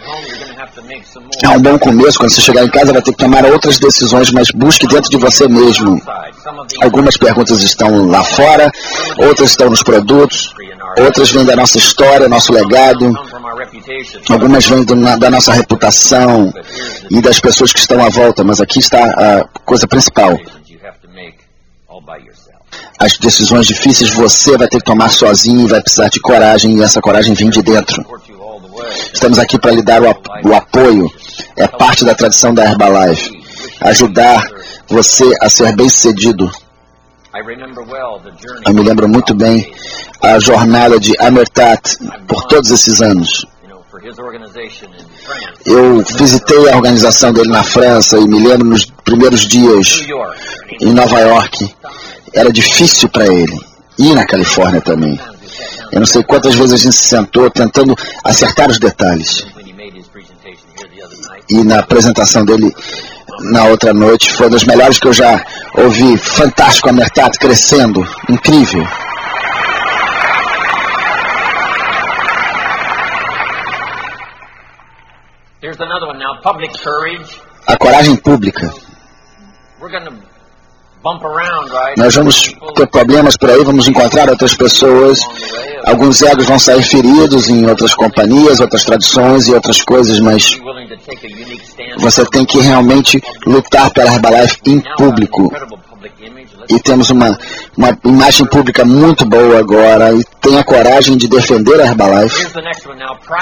É 1.43 1.49
um 1.49 1.61
bom 1.61 1.79
começo. 1.79 2.19
Quando 2.19 2.31
você 2.31 2.41
chegar 2.41 2.65
em 2.65 2.71
casa, 2.71 2.93
vai 2.93 3.03
ter 3.03 3.13
que 3.13 3.19
tomar 3.19 3.45
outras 3.47 3.79
decisões, 3.79 4.31
mas 4.33 4.51
busque 4.51 4.87
dentro 4.87 5.11
de 5.11 5.19
você 5.19 5.49
mesmo. 5.49 6.01
Algumas 6.83 7.17
perguntas 7.17 7.63
estão 7.63 8.07
lá 8.07 8.23
fora, 8.23 8.71
outras 9.19 9.51
estão 9.51 9.69
nos 9.69 9.83
produtos, 9.83 10.53
outras 11.03 11.31
vêm 11.31 11.45
da 11.45 11.57
nossa 11.57 11.79
história, 11.79 12.29
nosso 12.29 12.53
legado. 12.53 13.13
Algumas 14.31 14.67
vêm 14.67 14.85
da 15.19 15.31
nossa 15.31 15.53
reputação 15.53 16.53
e 17.11 17.21
das 17.21 17.41
pessoas 17.41 17.73
que 17.73 17.79
estão 17.79 18.03
à 18.05 18.09
volta, 18.09 18.45
mas 18.45 18.61
aqui 18.61 18.79
está 18.79 18.99
a 18.99 19.61
coisa 19.65 19.87
principal. 19.87 20.39
As 22.99 23.17
decisões 23.17 23.67
difíceis 23.67 24.11
você 24.11 24.57
vai 24.57 24.67
ter 24.67 24.79
que 24.79 24.85
tomar 24.85 25.11
sozinho 25.11 25.67
e 25.67 25.69
vai 25.69 25.81
precisar 25.81 26.09
de 26.09 26.21
coragem, 26.21 26.77
e 26.77 26.83
essa 26.83 27.01
coragem 27.01 27.33
vem 27.33 27.49
de 27.49 27.63
dentro. 27.63 28.05
Estamos 29.13 29.39
aqui 29.39 29.59
para 29.59 29.71
lhe 29.71 29.83
dar 29.83 30.03
o, 30.03 30.55
apoio, 30.55 31.11
é 31.57 31.67
parte 31.67 32.05
da 32.05 32.15
tradição 32.15 32.53
da 32.53 32.65
Herbalife. 32.65 33.31
Ajudar 33.81 34.43
você 34.89 35.25
a 35.41 35.49
ser 35.49 35.75
bem 35.77 35.89
sucedido. 35.89 36.51
Eu 38.67 38.75
me 38.75 38.83
lembro 38.83 39.09
muito 39.09 39.35
bem 39.35 39.73
a 40.23 40.39
jornada 40.39 40.99
de 40.99 41.15
Amertat 41.21 41.97
por 42.27 42.47
todos 42.47 42.71
esses 42.71 43.01
anos. 43.03 43.47
Eu 45.67 46.03
visitei 46.19 46.71
a 46.71 46.77
organização 46.77 47.33
dele 47.33 47.51
na 47.51 47.63
França 47.63 48.19
e 48.19 48.27
me 48.27 48.41
lembro 48.47 48.67
nos 48.69 48.85
primeiros 48.85 49.47
dias 49.47 50.01
em 50.81 50.93
Nova 50.93 51.21
York. 51.21 51.75
Era 52.35 52.51
difícil 52.51 53.09
para 53.09 53.27
ele. 53.27 53.59
E 53.99 54.15
na 54.15 54.25
Califórnia 54.27 54.81
também. 54.81 55.19
Eu 55.93 56.01
não 56.01 56.07
sei 56.07 56.23
quantas 56.23 56.55
vezes 56.55 56.73
a 56.73 56.77
gente 56.77 56.95
se 56.95 57.09
sentou 57.09 57.51
tentando 57.51 57.95
acertar 58.25 58.71
os 58.71 58.79
detalhes. 58.79 59.47
E 61.51 61.65
na 61.65 61.81
apresentação 61.81 62.45
dele 62.45 62.73
na 63.41 63.65
outra 63.65 63.93
noite 63.93 64.33
foi 64.33 64.47
uma 64.47 64.53
das 64.53 64.65
melhores 64.65 64.99
que 64.99 65.09
eu 65.09 65.13
já 65.13 65.41
ouvi. 65.75 66.17
Fantástico, 66.17 66.89
a 66.89 66.93
Mertat 66.93 67.39
crescendo. 67.39 68.05
Incrível. 68.29 68.85
A 77.67 77.77
coragem 77.77 78.17
pública. 78.17 78.71
Nós 81.97 82.15
vamos 82.15 82.55
ter 82.75 82.87
problemas 82.89 83.37
por 83.37 83.51
aí, 83.51 83.63
vamos 83.65 83.89
encontrar 83.89 84.29
outras 84.29 84.55
pessoas. 84.55 85.21
Alguns 85.87 86.23
egos 86.23 86.47
vão 86.47 86.59
sair 86.59 86.83
feridos 86.83 87.49
em 87.49 87.67
outras 87.67 87.95
companhias, 87.95 88.61
outras 88.61 88.85
tradições 88.85 89.47
e 89.47 89.55
outras 89.55 89.83
coisas, 89.83 90.21
mas 90.21 90.59
você 91.99 92.25
tem 92.27 92.45
que 92.45 92.59
realmente 92.61 93.23
lutar 93.47 93.91
pela 93.91 94.13
Herbalife 94.13 94.61
em 94.67 94.81
público. 94.97 95.51
E 96.69 96.79
temos 96.81 97.09
uma, 97.11 97.39
uma 97.77 97.99
imagem 98.05 98.47
pública 98.47 98.85
muito 98.85 99.25
boa 99.25 99.59
agora 99.59 100.13
e 100.13 100.23
tem 100.41 100.59
a 100.59 100.65
coragem 100.65 101.17
de 101.17 101.27
defender 101.27 101.81
a 101.81 101.87
Herbalife. 101.87 102.47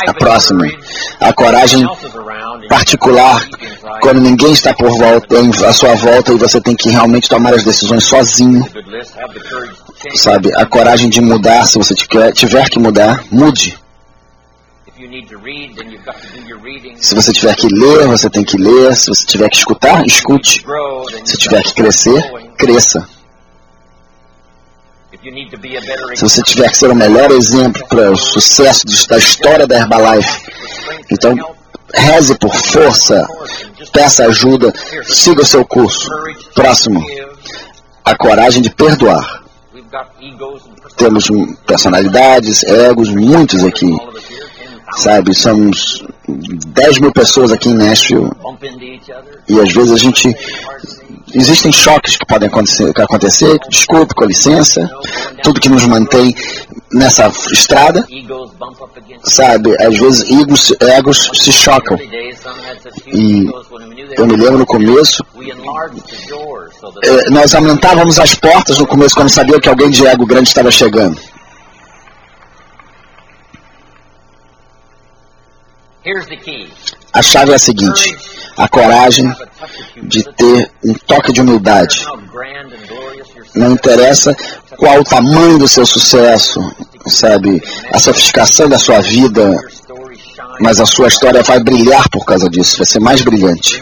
A 0.06 0.14
próxima, 0.14 0.64
a 1.20 1.32
coragem 1.32 1.84
particular, 2.68 3.44
quando 4.00 4.20
ninguém 4.20 4.52
está 4.52 4.72
por 4.74 4.90
volta, 4.96 5.36
à 5.66 5.72
sua 5.72 5.94
volta 5.94 6.32
e 6.32 6.38
você 6.38 6.60
tem 6.60 6.76
que 6.76 6.88
realmente 6.88 7.28
tomar 7.28 7.54
as 7.54 7.64
decisões 7.64 8.04
sozinho, 8.04 8.64
sabe? 10.14 10.52
A 10.56 10.64
coragem 10.66 11.08
de 11.08 11.20
mudar, 11.20 11.66
se 11.66 11.78
você 11.78 11.94
tiver, 11.94 12.68
que 12.68 12.78
mudar, 12.78 13.24
mude. 13.30 13.78
Se 16.98 17.14
você 17.14 17.32
tiver 17.32 17.54
que 17.54 17.68
ler, 17.68 18.06
você 18.06 18.30
tem 18.30 18.44
que 18.44 18.56
ler. 18.56 18.96
Se 18.96 19.08
você 19.08 19.26
tiver 19.26 19.48
que 19.48 19.56
escutar, 19.56 20.04
escute. 20.06 20.64
Se 21.24 21.36
tiver 21.36 21.62
que 21.62 21.74
crescer, 21.74 22.22
cresça. 22.56 23.06
If 23.06 23.06
you 23.06 23.18
need 24.58 25.12
to 25.12 25.12
be 25.12 25.12
a 25.12 25.12
better 25.12 25.15
Se 26.14 26.22
você 26.22 26.42
tiver 26.42 26.70
que 26.70 26.76
ser 26.76 26.90
o 26.90 26.94
melhor 26.94 27.30
exemplo 27.30 27.86
para 27.88 28.12
o 28.12 28.16
sucesso 28.16 28.82
da 29.08 29.18
história 29.18 29.66
da 29.66 29.78
Herbalife, 29.78 30.42
então 31.10 31.34
reze 31.94 32.36
por 32.38 32.54
força, 32.54 33.26
peça 33.92 34.26
ajuda, 34.26 34.72
siga 35.04 35.42
o 35.42 35.46
seu 35.46 35.64
curso. 35.64 36.08
Próximo, 36.54 37.04
a 38.04 38.16
coragem 38.16 38.62
de 38.62 38.70
perdoar. 38.70 39.44
Temos 40.96 41.28
personalidades, 41.66 42.62
egos, 42.64 43.10
muitos 43.10 43.64
aqui, 43.64 43.86
all 43.86 44.08
of 44.08 44.18
us 44.18 44.30
here, 44.30 44.46
10,000 44.46 44.66
sabe? 44.96 45.34
Somos 45.34 46.04
10 46.28 46.98
mil 47.00 47.12
pessoas 47.12 47.52
aqui 47.52 47.68
em 47.68 47.74
Nashville 47.74 48.30
e 49.48 49.60
às 49.60 49.72
vezes 49.72 49.92
a 49.92 49.96
gente. 49.96 50.34
Existem 51.34 51.72
choques 51.72 52.16
que 52.16 52.26
podem 52.26 52.48
acontecer, 52.48 52.92
que 52.92 53.02
acontecer. 53.02 53.58
Desculpe, 53.68 54.14
com 54.14 54.24
licença. 54.24 54.88
Tudo 55.42 55.60
que 55.60 55.68
nos 55.68 55.84
mantém 55.86 56.34
nessa 56.92 57.30
estrada, 57.52 58.06
sabe? 59.24 59.74
Às 59.82 59.98
vezes 59.98 60.30
egos, 60.30 60.72
egos 60.80 61.30
se 61.34 61.52
chocam. 61.52 61.98
E 63.12 63.46
eu 64.16 64.26
me 64.26 64.36
lembro 64.36 64.58
no 64.58 64.66
começo, 64.66 65.24
eh, 67.02 67.30
nós 67.30 67.54
aumentávamos 67.54 68.18
as 68.18 68.34
portas 68.34 68.78
no 68.78 68.86
começo 68.86 69.14
quando 69.14 69.28
sabia 69.28 69.60
que 69.60 69.68
alguém 69.68 69.90
de 69.90 70.06
ego 70.06 70.24
grande 70.24 70.48
estava 70.48 70.70
chegando. 70.70 71.18
A 77.12 77.22
chave 77.22 77.50
é 77.50 77.54
a 77.56 77.58
seguinte: 77.58 78.16
a 78.56 78.68
coragem 78.68 79.30
de 80.02 80.22
ter 80.34 80.70
um 80.84 80.94
toque 81.06 81.32
de 81.32 81.40
humildade. 81.40 82.04
Não 83.54 83.72
interessa 83.72 84.34
qual 84.76 85.00
o 85.00 85.04
tamanho 85.04 85.58
do 85.58 85.68
seu 85.68 85.86
sucesso, 85.86 86.60
sabe? 87.06 87.62
A 87.92 87.98
sofisticação 87.98 88.68
da 88.68 88.78
sua 88.78 89.00
vida, 89.00 89.50
mas 90.60 90.80
a 90.80 90.86
sua 90.86 91.08
história 91.08 91.42
vai 91.42 91.60
brilhar 91.60 92.08
por 92.10 92.24
causa 92.24 92.48
disso, 92.48 92.78
vai 92.78 92.86
ser 92.86 93.00
mais 93.00 93.22
brilhante. 93.22 93.80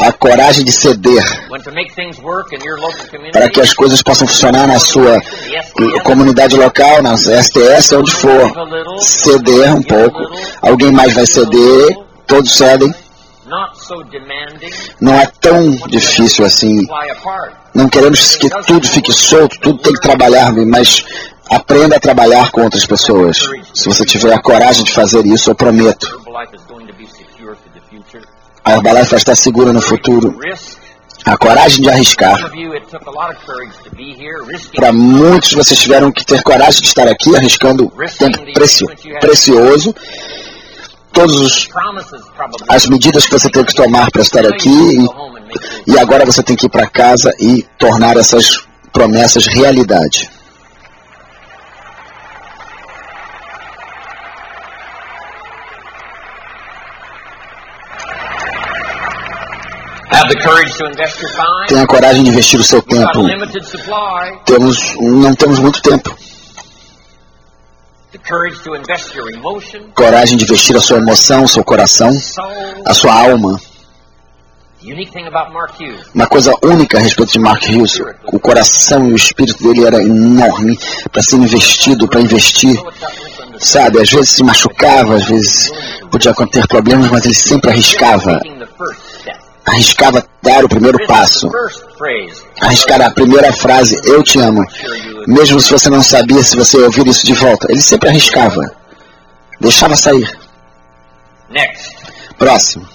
A 0.00 0.12
coragem 0.12 0.64
de 0.64 0.72
ceder. 0.72 1.22
When 1.50 1.60
to 1.62 1.70
make 1.72 1.94
things 1.94 2.18
work 2.22 2.54
in 2.54 2.64
your 2.64 2.80
local 2.80 3.04
community. 3.10 3.32
para 3.32 3.48
que 3.50 3.60
as 3.60 3.74
coisas 3.74 4.02
possam 4.02 4.26
funcionar 4.26 4.66
na 4.66 4.78
sua 4.78 5.20
comunidade 6.02 6.56
local, 6.56 7.02
na 7.02 7.14
STS, 7.16 7.92
onde 7.92 8.14
for. 8.14 8.52
Ceder 9.00 9.74
um 9.74 9.82
pouco, 9.82 10.18
alguém 10.62 10.90
mais 10.90 11.14
vai 11.14 11.26
ceder, 11.26 11.96
todos 12.26 12.56
cedem. 12.56 12.92
Não 15.00 15.14
é 15.14 15.26
tão 15.40 15.70
difícil 15.88 16.44
assim. 16.46 16.86
Não 17.74 17.88
queremos 17.88 18.36
que 18.36 18.48
tudo 18.66 18.86
fique 18.88 19.12
solto, 19.12 19.58
tudo 19.60 19.78
tem 19.78 19.92
que 19.92 20.00
trabalhar, 20.00 20.52
mas 20.52 21.04
aprenda 21.50 21.96
a 21.96 22.00
trabalhar 22.00 22.50
com 22.50 22.62
outras 22.62 22.84
pessoas. 22.86 23.38
Se 23.74 23.88
você 23.88 24.04
tiver 24.04 24.32
a 24.32 24.40
coragem 24.40 24.84
de 24.84 24.92
fazer 24.92 25.24
isso, 25.26 25.50
eu 25.50 25.54
prometo, 25.54 26.06
a 28.64 28.72
Herbalife 28.72 29.10
vai 29.10 29.18
estar 29.18 29.36
segura 29.36 29.72
no 29.72 29.80
futuro. 29.80 30.38
A 31.24 31.36
coragem 31.36 31.82
de 31.82 31.90
arriscar. 31.90 32.36
Para 34.74 34.92
muitos, 34.92 35.52
vocês 35.52 35.80
tiveram 35.80 36.12
que 36.12 36.24
ter 36.24 36.42
coragem 36.42 36.80
de 36.80 36.88
estar 36.88 37.08
aqui, 37.08 37.34
arriscando 37.34 37.92
tempo 38.18 38.52
preci 38.52 38.84
precioso. 39.20 39.94
Probably. 41.10 41.58
as 42.68 42.86
medidas 42.86 43.26
que 43.26 43.32
você 43.32 43.50
teve 43.50 43.66
que 43.66 43.74
tomar 43.74 44.08
para 44.10 44.22
estar 44.22 44.46
aqui 44.46 44.68
e, 44.68 45.92
e 45.92 45.98
agora 45.98 46.24
você 46.24 46.44
tem 46.44 46.54
que 46.54 46.66
ir 46.66 46.68
para 46.68 46.86
casa 46.86 47.32
e 47.40 47.66
tornar 47.76 48.16
essas 48.16 48.58
promessas 48.92 49.46
realidade. 49.46 50.30
Tenha 61.68 61.86
coragem 61.86 62.22
de 62.22 62.30
investir 62.30 62.58
o 62.60 62.64
seu 62.64 62.80
tempo. 62.82 63.24
Temos, 64.44 64.96
não 65.00 65.34
temos 65.34 65.58
muito 65.58 65.82
tempo. 65.82 66.16
The 68.10 68.18
courage 68.18 68.62
to 68.64 68.74
invest 68.74 69.14
your 69.14 69.30
emotion, 69.30 69.90
Coragem 69.94 70.38
de 70.38 70.44
investir 70.44 70.74
a 70.74 70.80
sua 70.80 70.96
emoção, 70.96 71.44
o 71.44 71.48
seu 71.48 71.62
coração, 71.62 72.08
a 72.86 72.94
sua 72.94 73.12
alma. 73.12 73.60
The 74.80 74.92
unique 74.92 75.12
thing 75.12 75.26
about 75.26 75.52
Mark 75.52 75.74
Hughes, 75.78 76.06
Uma 76.14 76.26
coisa 76.26 76.54
única 76.62 76.96
a 76.96 77.00
respeito 77.00 77.32
de 77.32 77.38
Mark 77.38 77.62
Hughes, 77.64 78.00
o 78.32 78.40
coração 78.40 79.08
e 79.08 79.12
o 79.12 79.16
espírito 79.16 79.62
dele 79.62 79.84
era 79.86 80.02
enorme 80.02 80.78
para 81.12 81.22
ser 81.22 81.36
investido, 81.36 82.08
para 82.08 82.20
investir. 82.20 82.80
Sabe, 83.58 84.00
às 84.00 84.08
vezes 84.08 84.30
se 84.30 84.42
machucava, 84.42 85.16
às 85.16 85.26
vezes 85.26 85.70
podia 86.10 86.32
ter 86.32 86.66
problemas, 86.66 87.10
mas 87.10 87.26
ele 87.26 87.34
sempre 87.34 87.72
arriscava. 87.72 88.40
Arriscava 89.68 90.26
dar 90.42 90.64
o 90.64 90.68
primeiro 90.68 90.98
passo. 91.06 91.48
Arriscar 92.60 93.00
a 93.02 93.10
primeira 93.10 93.52
frase, 93.52 94.00
eu 94.04 94.22
te 94.22 94.38
amo. 94.40 94.64
Mesmo 95.26 95.60
se 95.60 95.70
você 95.70 95.90
não 95.90 96.02
sabia 96.02 96.42
se 96.42 96.56
você 96.56 96.78
ia 96.78 96.86
ouvir 96.86 97.06
isso 97.06 97.24
de 97.26 97.34
volta. 97.34 97.66
Ele 97.70 97.82
sempre 97.82 98.08
arriscava. 98.08 98.60
Deixava 99.60 99.94
sair. 99.96 100.28
Próximo. 102.38 102.86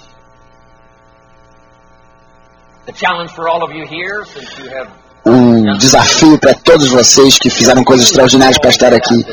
Um 5.26 5.76
desafio 5.78 6.38
para 6.38 6.54
todos 6.54 6.88
vocês 6.88 7.38
que 7.38 7.48
fizeram 7.50 7.82
coisas 7.82 8.06
extraordinárias 8.08 8.58
para 8.58 8.70
estar 8.70 8.92
aqui. 8.92 9.24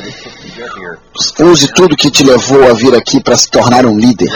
Use 1.40 1.68
tudo 1.74 1.96
que 1.96 2.10
te 2.10 2.22
levou 2.22 2.68
a 2.68 2.72
vir 2.74 2.94
aqui 2.94 3.22
para 3.22 3.36
se 3.36 3.48
tornar 3.50 3.84
um 3.86 3.98
líder. 3.98 4.28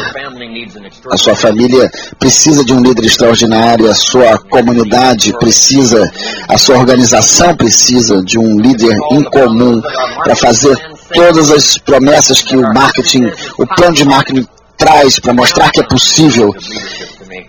A 1.11 1.17
sua 1.17 1.35
família 1.35 1.91
precisa 2.19 2.65
de 2.65 2.73
um 2.73 2.81
líder 2.81 3.05
extraordinário, 3.05 3.91
a 3.91 3.95
sua 3.95 4.39
comunidade 4.39 5.33
precisa, 5.39 6.11
a 6.49 6.59
sua 6.59 6.79
organização 6.79 7.55
precisa 7.57 8.23
de 8.23 8.39
um 8.39 8.59
líder 8.59 8.97
incomum 9.13 9.81
para 10.25 10.37
fazer 10.37 10.77
todas 11.13 11.51
as 11.51 11.79
promessas 11.79 12.43
que 12.43 12.57
o 12.57 12.63
marketing, 12.75 13.31
o 13.59 13.67
plano 13.67 13.95
de 13.95 14.05
marketing 14.05 14.47
traz 14.77 15.19
para 15.19 15.33
mostrar 15.33 15.71
que 15.71 15.81
é 15.81 15.85
possível. 15.85 16.55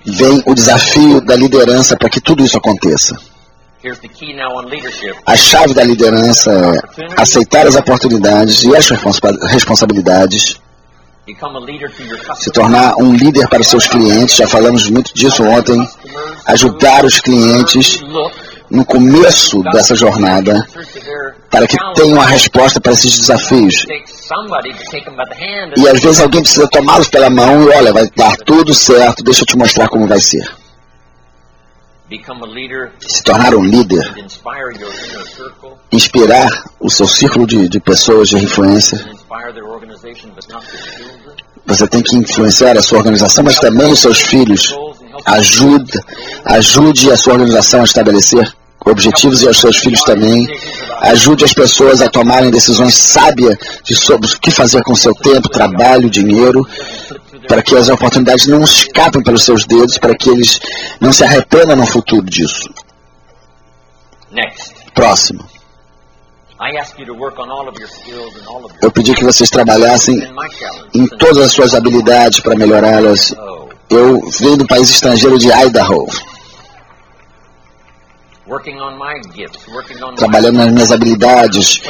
Vem 0.06 0.42
o 0.46 0.54
desafio 0.54 1.20
da 1.22 1.36
liderança 1.36 1.98
para 1.98 2.10
que 2.10 2.22
tudo 2.22 2.44
isso 2.44 2.58
aconteça. 2.58 3.16
A 5.26 5.36
chave 5.36 5.74
da 5.74 5.84
liderança 5.84 6.52
é 6.52 7.22
aceitar 7.22 7.66
as 7.68 7.76
oportunidades 7.76 8.64
e 8.64 8.76
as 8.76 8.88
responsa- 8.90 9.22
responsabilidades, 9.50 10.60
se 12.36 12.52
tornar 12.52 12.96
um 12.98 13.14
líder 13.14 13.48
para 13.50 13.60
os 13.62 13.68
seus 13.68 13.86
clientes, 13.88 14.36
já 14.36 14.48
falamos 14.48 14.90
muito 14.90 15.14
disso 15.14 15.44
ontem, 15.44 15.78
ajudar 16.46 17.04
os 17.04 17.20
clientes 17.20 18.00
no 18.72 18.86
começo 18.86 19.62
dessa 19.72 19.96
jornada 19.96 20.66
para 21.50 21.68
que 21.68 21.76
tenham 21.96 22.20
a 22.22 22.26
resposta 22.26 22.80
para 22.82 22.94
esses 22.94 23.18
desafios. 23.20 23.86
E 25.78 25.88
às 25.88 26.00
vezes 26.02 26.22
alguém 26.22 26.42
precisa 26.42 26.68
tomá-los 26.70 27.08
pela 27.10 27.30
mão 27.30 27.64
e 27.64 27.70
olha, 27.76 27.94
vai 27.94 28.06
dar 28.16 28.36
tudo 28.46 28.74
certo, 28.74 29.24
deixa 29.24 29.42
eu 29.42 29.46
te 29.46 29.58
mostrar 29.58 29.88
como 29.90 30.08
vai 30.08 30.20
ser. 30.20 30.44
Se 33.00 33.24
tornar 33.24 33.54
um 33.54 33.64
líder, 33.64 34.16
inspirar 35.92 36.48
o 36.80 36.90
seu 36.90 37.08
círculo 37.08 37.46
de, 37.46 37.68
de 37.68 37.80
pessoas 37.80 38.30
de 38.30 38.38
influência. 38.38 38.98
Você 41.66 41.88
tem 41.88 42.02
que 42.02 42.16
influenciar 42.16 42.78
a 42.78 42.82
sua 42.82 43.00
organização, 43.00 43.44
mas 43.44 43.58
também 43.58 43.92
os 43.92 44.00
seus 44.00 44.22
filhos. 44.22 44.74
Ajuda, 45.26 46.00
ajude 46.46 47.12
a 47.12 47.18
sua 47.18 47.34
organização 47.34 47.82
a 47.82 47.84
estabelecer 47.84 48.50
objetivos 48.86 49.42
e 49.42 49.48
aos 49.48 49.60
seus 49.60 49.78
filhos 49.78 50.02
também. 50.02 50.48
Ajude 51.02 51.44
as 51.44 51.54
pessoas 51.54 52.02
a 52.02 52.10
tomarem 52.10 52.50
decisões 52.50 52.96
sábias 52.96 53.58
de 53.84 53.96
sobre 53.96 54.28
o 54.28 54.40
que 54.40 54.52
fazer 54.52 54.82
com 54.84 54.96
seu 54.96 55.14
tempo, 55.14 55.50
trabalho, 55.50 56.10
dinheiro, 56.10 56.66
para 57.48 57.62
que 57.62 57.76
as 57.76 57.90
oportunidades 57.90 58.48
não 58.48 58.62
escapem 58.64 59.24
pelos 59.24 59.44
seus 59.44 59.66
dedos, 59.66 59.98
para 59.98 60.16
que 60.16 60.30
eles 60.30 60.60
não 61.00 61.12
se 61.14 61.24
arrependam 61.24 61.76
no 61.76 61.86
futuro 61.86 62.26
disso. 62.26 62.70
Next, 64.32 64.76
Próximo. 64.94 65.46
Eu 68.82 68.92
pedi 68.92 69.14
que 69.14 69.24
vocês 69.24 69.50
trabalhassem 69.50 70.28
em 70.94 71.08
todas 71.08 71.38
as 71.38 71.52
suas 71.52 71.76
habilidades 71.76 72.40
para 72.40 72.56
melhorá-las. 72.56 73.34
Eu 73.90 74.20
venho 74.40 74.58
do 74.58 74.68
país 74.68 74.90
estrangeiro 74.90 75.38
de 75.38 75.50
Idaho, 75.50 76.08
trabalhando 80.16 80.58
nas 80.58 80.72
minhas 80.72 80.92
habilidades. 80.92 81.82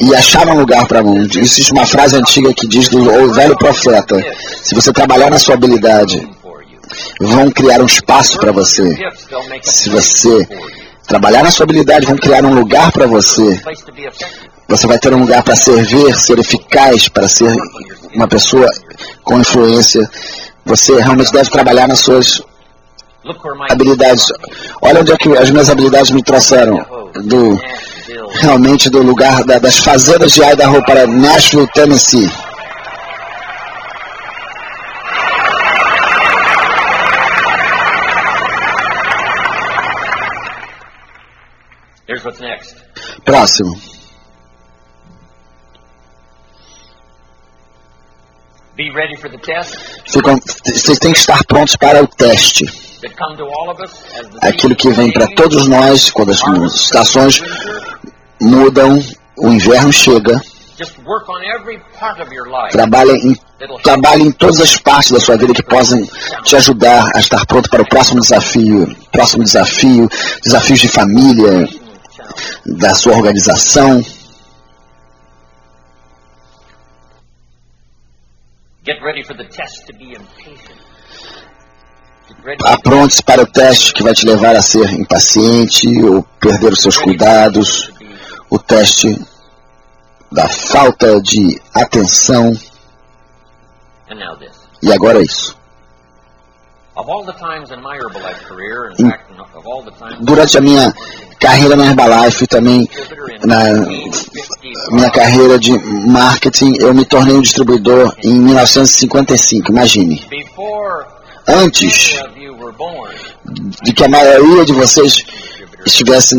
E 0.00 0.14
achar 0.14 0.48
um 0.48 0.58
lugar 0.58 0.86
para 0.86 1.02
mim. 1.02 1.28
Existe 1.36 1.72
uma 1.72 1.86
frase 1.86 2.16
antiga 2.16 2.52
que 2.54 2.66
diz 2.66 2.88
do 2.88 3.32
velho 3.32 3.56
profeta: 3.56 4.18
se 4.62 4.74
você 4.74 4.92
trabalhar 4.92 5.30
na 5.30 5.38
sua 5.38 5.54
habilidade, 5.54 6.28
vão 7.20 7.50
criar 7.50 7.80
um 7.80 7.86
espaço 7.86 8.38
para 8.38 8.52
você. 8.52 8.96
Se 9.62 9.90
você 9.90 10.46
trabalhar 11.06 11.42
na 11.42 11.50
sua 11.50 11.64
habilidade, 11.64 12.06
vão 12.06 12.16
criar 12.16 12.44
um 12.44 12.54
lugar 12.54 12.90
para 12.92 13.06
você. 13.06 13.60
Você 14.68 14.86
vai 14.86 14.98
ter 14.98 15.12
um 15.12 15.20
lugar 15.20 15.42
para 15.42 15.56
servir, 15.56 16.14
ser 16.14 16.38
eficaz, 16.38 17.08
para 17.08 17.28
ser 17.28 17.54
uma 18.14 18.26
pessoa 18.26 18.66
com 19.22 19.38
influência. 19.38 20.08
Você 20.64 20.98
realmente 21.00 21.32
deve 21.32 21.50
trabalhar 21.50 21.88
nas 21.88 22.00
suas 22.00 22.42
habilidades. 23.70 24.26
Olha 24.80 25.00
onde 25.00 25.12
é 25.12 25.16
que 25.16 25.36
as 25.36 25.50
minhas 25.50 25.70
habilidades 25.70 26.10
me 26.10 26.22
trouxeram. 26.22 26.84
Do, 27.24 27.60
realmente 28.40 28.88
do 28.90 29.02
lugar 29.02 29.44
da- 29.44 29.58
das 29.58 29.78
fazendas 29.78 30.32
de 30.32 30.42
Idaho 30.42 30.82
para 30.84 31.06
Nashville, 31.06 31.68
Tennessee. 31.74 32.30
Próximo. 43.24 43.76
Be 48.76 48.90
ready 48.90 49.16
for 49.20 49.28
the 49.28 49.38
test 49.38 49.76
Ficam, 50.10 50.38
vocês 50.64 50.98
têm 50.98 51.12
que 51.12 51.18
estar 51.18 51.44
prontos 51.46 51.76
para 51.76 52.02
o 52.02 52.06
teste. 52.06 52.64
Aquilo 54.40 54.74
que 54.76 54.90
vem 54.90 55.12
para 55.12 55.26
todos 55.34 55.68
nós 55.68 56.10
quando 56.10 56.30
as 56.32 56.40
estações 56.74 57.40
mudam, 58.42 58.98
o 59.38 59.48
inverno 59.48 59.92
chega. 59.92 60.40
Trabalhe 62.70 63.12
em, 63.12 63.36
trabalhe 63.82 64.22
em 64.24 64.32
todas 64.32 64.60
as 64.60 64.76
partes 64.76 65.12
da 65.12 65.20
sua 65.20 65.36
vida 65.36 65.52
que 65.52 65.62
possam 65.62 65.98
te 66.44 66.56
ajudar 66.56 67.04
a 67.14 67.20
estar 67.20 67.46
pronto 67.46 67.68
para 67.70 67.82
o 67.82 67.88
próximo 67.88 68.20
desafio. 68.20 68.96
Próximo 69.12 69.44
desafio, 69.44 70.08
desafios 70.44 70.80
de 70.80 70.88
família, 70.88 71.68
da 72.66 72.94
sua 72.94 73.14
organização. 73.14 74.02
Apronte-se 82.64 83.22
para 83.22 83.42
o 83.42 83.46
teste 83.46 83.92
que 83.92 84.02
vai 84.02 84.12
te 84.14 84.26
levar 84.26 84.56
a 84.56 84.62
ser 84.62 84.90
impaciente 84.92 85.86
ou 86.02 86.22
perder 86.40 86.72
os 86.72 86.80
seus 86.80 86.96
cuidados. 86.96 87.91
O 88.52 88.58
teste 88.58 89.08
da 90.30 90.46
falta 90.46 91.18
de 91.22 91.58
atenção. 91.72 92.52
E 94.82 94.92
agora 94.92 95.20
é 95.20 95.22
isso. 95.22 95.56
Durante 100.20 100.58
a 100.58 100.60
minha 100.60 100.94
carreira 101.40 101.76
na 101.76 101.86
Herbalife 101.86 102.44
e 102.44 102.46
também 102.46 102.86
na 103.42 103.72
minha 104.90 105.10
carreira 105.10 105.58
de 105.58 105.72
marketing, 106.10 106.74
eu 106.78 106.92
me 106.92 107.06
tornei 107.06 107.34
um 107.34 107.40
distribuidor 107.40 108.14
em 108.22 108.34
1955. 108.34 109.72
Imagine. 109.72 110.28
Antes 111.48 112.20
de 113.82 113.94
que 113.94 114.04
a 114.04 114.08
maioria 114.10 114.66
de 114.66 114.74
vocês 114.74 115.24
estivesse, 115.86 116.34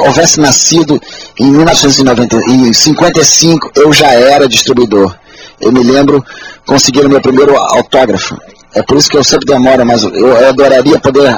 houvesse 0.00 0.40
nascido 0.40 1.00
em 1.38 1.50
1955, 1.50 3.70
eu 3.76 3.92
já 3.92 4.12
era 4.12 4.48
distribuidor. 4.48 5.14
Eu 5.60 5.72
me 5.72 5.82
lembro 5.82 6.24
conseguir 6.66 7.04
o 7.04 7.08
meu 7.08 7.20
primeiro 7.20 7.56
autógrafo. 7.56 8.36
É 8.74 8.82
por 8.82 8.96
isso 8.96 9.10
que 9.10 9.16
eu 9.16 9.24
sempre 9.24 9.46
demoro, 9.46 9.84
mas 9.84 10.02
eu, 10.02 10.14
eu 10.14 10.48
adoraria 10.48 10.98
poder 11.00 11.34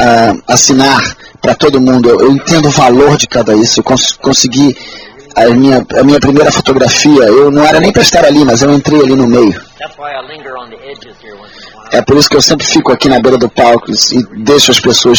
ah, 0.00 0.34
assinar 0.48 1.16
para 1.40 1.54
todo 1.54 1.80
mundo. 1.80 2.08
Eu, 2.08 2.20
eu 2.20 2.32
entendo 2.32 2.68
o 2.68 2.70
valor 2.70 3.16
de 3.16 3.26
cada 3.26 3.54
isso. 3.54 3.80
Eu 3.80 3.84
cons 3.84 4.12
consegui 4.12 4.76
a 5.36 5.46
minha, 5.50 5.86
a 5.98 6.02
minha 6.02 6.18
primeira 6.18 6.50
fotografia. 6.50 7.24
Eu 7.24 7.50
não 7.50 7.64
era 7.64 7.80
nem 7.80 7.92
para 7.92 8.02
estar 8.02 8.24
ali, 8.24 8.44
mas 8.44 8.62
eu 8.62 8.72
entrei 8.72 9.00
ali 9.00 9.14
no 9.14 9.26
meio. 9.26 9.54
that's 9.78 9.96
why 9.98 10.10
I 10.10 10.22
linger 10.26 10.56
on 10.56 10.70
the 10.70 10.90
edges 10.90 11.14
here 11.22 11.36
É 11.96 12.02
por 12.02 12.18
isso 12.18 12.28
que 12.28 12.36
eu 12.36 12.42
sempre 12.42 12.66
fico 12.66 12.92
aqui 12.92 13.08
na 13.08 13.18
beira 13.18 13.38
do 13.38 13.48
palco 13.48 13.90
e 13.90 14.44
deixo 14.44 14.70
as 14.70 14.78
pessoas 14.78 15.18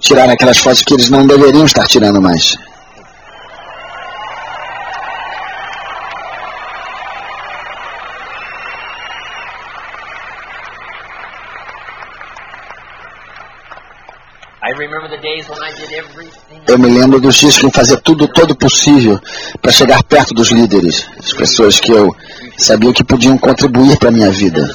tirarem 0.00 0.32
aquelas 0.32 0.58
fotos 0.58 0.82
que 0.82 0.92
eles 0.94 1.08
não 1.08 1.24
deveriam 1.24 1.64
estar 1.64 1.86
tirando 1.86 2.20
mais. 2.20 2.56
I 14.64 14.70
remember 14.76 15.08
the 15.08 15.22
days 15.22 15.48
when 15.48 15.62
I 15.62 15.70
did 15.76 15.92
everything. 15.92 16.35
Eu 16.68 16.78
me 16.78 16.88
lembro 16.88 17.20
dos 17.20 17.36
dias 17.36 17.56
que 17.56 17.64
eu 17.64 17.70
fazia 17.70 17.96
tudo, 17.96 18.26
todo 18.28 18.56
possível 18.56 19.20
para 19.62 19.70
chegar 19.70 20.02
perto 20.02 20.34
dos 20.34 20.50
líderes, 20.50 21.06
as 21.18 21.32
pessoas 21.32 21.78
que 21.78 21.92
eu 21.92 22.14
sabia 22.58 22.92
que 22.92 23.04
podiam 23.04 23.38
contribuir 23.38 23.96
para 23.98 24.08
a 24.08 24.12
minha 24.12 24.30
vida. 24.30 24.68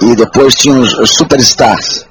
E 0.00 0.16
depois 0.16 0.54
tinha 0.54 0.74
os, 0.74 0.94
os 0.94 1.10
superstars. 1.10 2.06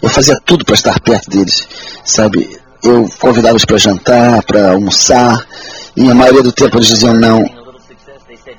Eu 0.00 0.08
fazia 0.08 0.36
tudo 0.44 0.64
para 0.64 0.74
estar 0.74 0.98
perto 1.00 1.30
deles, 1.30 1.68
sabe? 2.04 2.58
Eu 2.82 3.08
convidava-os 3.20 3.64
para 3.64 3.76
jantar, 3.76 4.42
para 4.44 4.72
almoçar, 4.72 5.38
e 5.96 6.10
a 6.10 6.14
maioria 6.14 6.42
do 6.42 6.52
tempo 6.52 6.78
eles 6.78 6.88
diziam 6.88 7.14
não. 7.14 7.44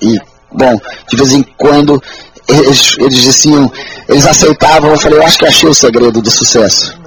E, 0.02 0.20
bom, 0.52 0.80
de 1.10 1.18
vez 1.18 1.34
em 1.34 1.44
quando 1.58 2.02
eles, 2.48 2.96
eles 3.00 3.22
diziam, 3.22 3.72
eles 4.08 4.26
aceitavam, 4.26 4.92
eu 4.92 5.00
falei, 5.00 5.20
eu 5.20 5.24
acho 5.24 5.38
que 5.38 5.48
achei 5.48 5.70
o 5.70 5.74
segredo 5.74 6.22
do 6.22 6.30
sucesso. 6.30 7.03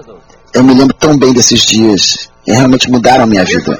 Eu 0.54 0.64
me 0.64 0.74
lembro 0.74 0.94
tão 0.94 1.16
bem 1.18 1.32
desses 1.32 1.62
dias, 1.62 2.28
e 2.46 2.52
realmente 2.52 2.90
mudaram 2.90 3.24
a 3.24 3.26
minha 3.26 3.44
vida. 3.44 3.78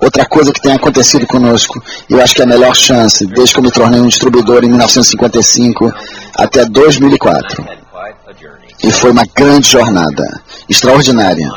Outra 0.00 0.24
coisa 0.26 0.52
que 0.52 0.60
tem 0.60 0.72
acontecido 0.72 1.26
conosco, 1.26 1.82
eu 2.10 2.20
acho 2.20 2.34
que 2.34 2.42
é 2.42 2.44
a 2.44 2.48
melhor 2.48 2.74
chance, 2.74 3.26
desde 3.26 3.54
que 3.54 3.60
eu 3.60 3.64
me 3.64 3.70
tornei 3.70 4.00
um 4.00 4.08
distribuidor 4.08 4.64
em 4.64 4.68
1955 4.68 5.90
até 6.34 6.64
2004. 6.64 7.62
I've 7.62 7.70
had 7.70 7.78
quite 7.90 8.16
a 8.28 8.32
journey. 8.32 8.66
E 8.82 8.90
foi 8.90 9.12
uma 9.12 9.24
grande 9.34 9.68
jornada, 9.68 10.42
extraordinária. 10.68 11.48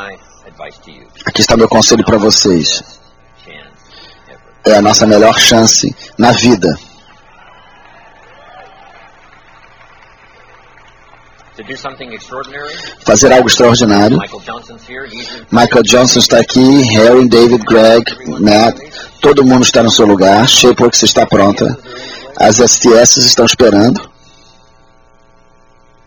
Aqui 1.25 1.41
está 1.41 1.57
meu 1.57 1.67
conselho 1.67 2.05
para 2.05 2.17
vocês. 2.17 2.83
É 4.65 4.77
a 4.77 4.81
nossa 4.81 5.05
melhor 5.05 5.37
chance 5.37 5.93
na 6.17 6.31
vida. 6.31 6.77
Fazer 13.05 13.31
algo 13.33 13.47
extraordinário. 13.47 14.17
Michael 15.51 15.83
Johnson 15.83 16.19
está 16.19 16.39
aqui, 16.39 16.81
Harry, 16.97 17.27
David, 17.27 17.63
Greg, 17.65 18.03
Matt, 18.39 18.77
todo 19.21 19.43
mundo 19.45 19.63
está 19.63 19.81
no 19.83 19.89
seu 19.91 20.05
lugar, 20.05 20.47
Shapeworks 20.47 21.03
está 21.03 21.25
pronta, 21.25 21.77
as 22.39 22.57
STS 22.59 23.17
estão 23.17 23.45
esperando, 23.45 23.99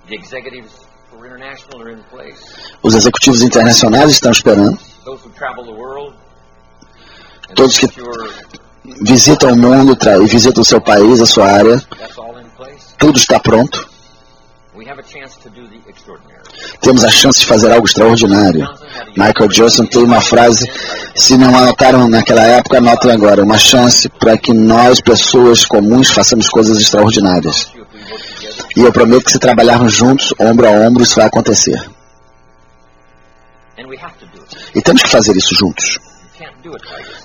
The 0.08 0.16
executives 0.16 0.70
for 1.10 1.24
international 1.26 1.82
are 1.82 1.92
in 1.92 2.02
place. 2.10 2.38
os 2.82 2.94
executivos 2.94 3.42
internacionais 3.42 4.10
estão 4.12 4.30
esperando, 4.32 4.78
Todos 7.54 7.78
que- 7.78 7.88
visitam 9.02 9.52
o 9.52 9.56
mundo 9.56 9.96
e 10.22 10.26
visitam 10.26 10.62
o 10.62 10.64
seu 10.64 10.80
país, 10.80 11.20
a 11.20 11.26
sua 11.26 11.46
área, 11.50 11.82
tudo 12.98 13.18
está 13.18 13.40
pronto. 13.40 13.89
Temos 16.80 17.04
a 17.04 17.10
chance 17.10 17.40
de 17.40 17.46
fazer 17.46 17.72
algo 17.72 17.86
extraordinário. 17.86 18.66
Michael 19.16 19.48
Johnson 19.48 19.86
tem 19.86 20.02
uma 20.02 20.20
frase, 20.20 20.70
se 21.14 21.36
não 21.36 21.56
anotaram 21.56 22.08
naquela 22.08 22.42
época, 22.42 22.78
anotem 22.78 23.10
agora. 23.10 23.42
Uma 23.42 23.58
chance 23.58 24.08
para 24.08 24.36
que 24.36 24.52
nós, 24.52 25.00
pessoas 25.00 25.64
comuns, 25.64 26.10
façamos 26.10 26.48
coisas 26.48 26.78
extraordinárias. 26.80 27.72
E 28.76 28.80
eu 28.80 28.92
prometo 28.92 29.24
que 29.24 29.32
se 29.32 29.38
trabalharmos 29.38 29.92
juntos, 29.92 30.32
ombro 30.38 30.66
a 30.66 30.70
ombro, 30.70 31.02
isso 31.02 31.16
vai 31.16 31.26
acontecer. 31.26 31.78
E 34.74 34.80
temos 34.80 35.02
que 35.02 35.08
fazer 35.08 35.36
isso 35.36 35.54
juntos. 35.54 35.98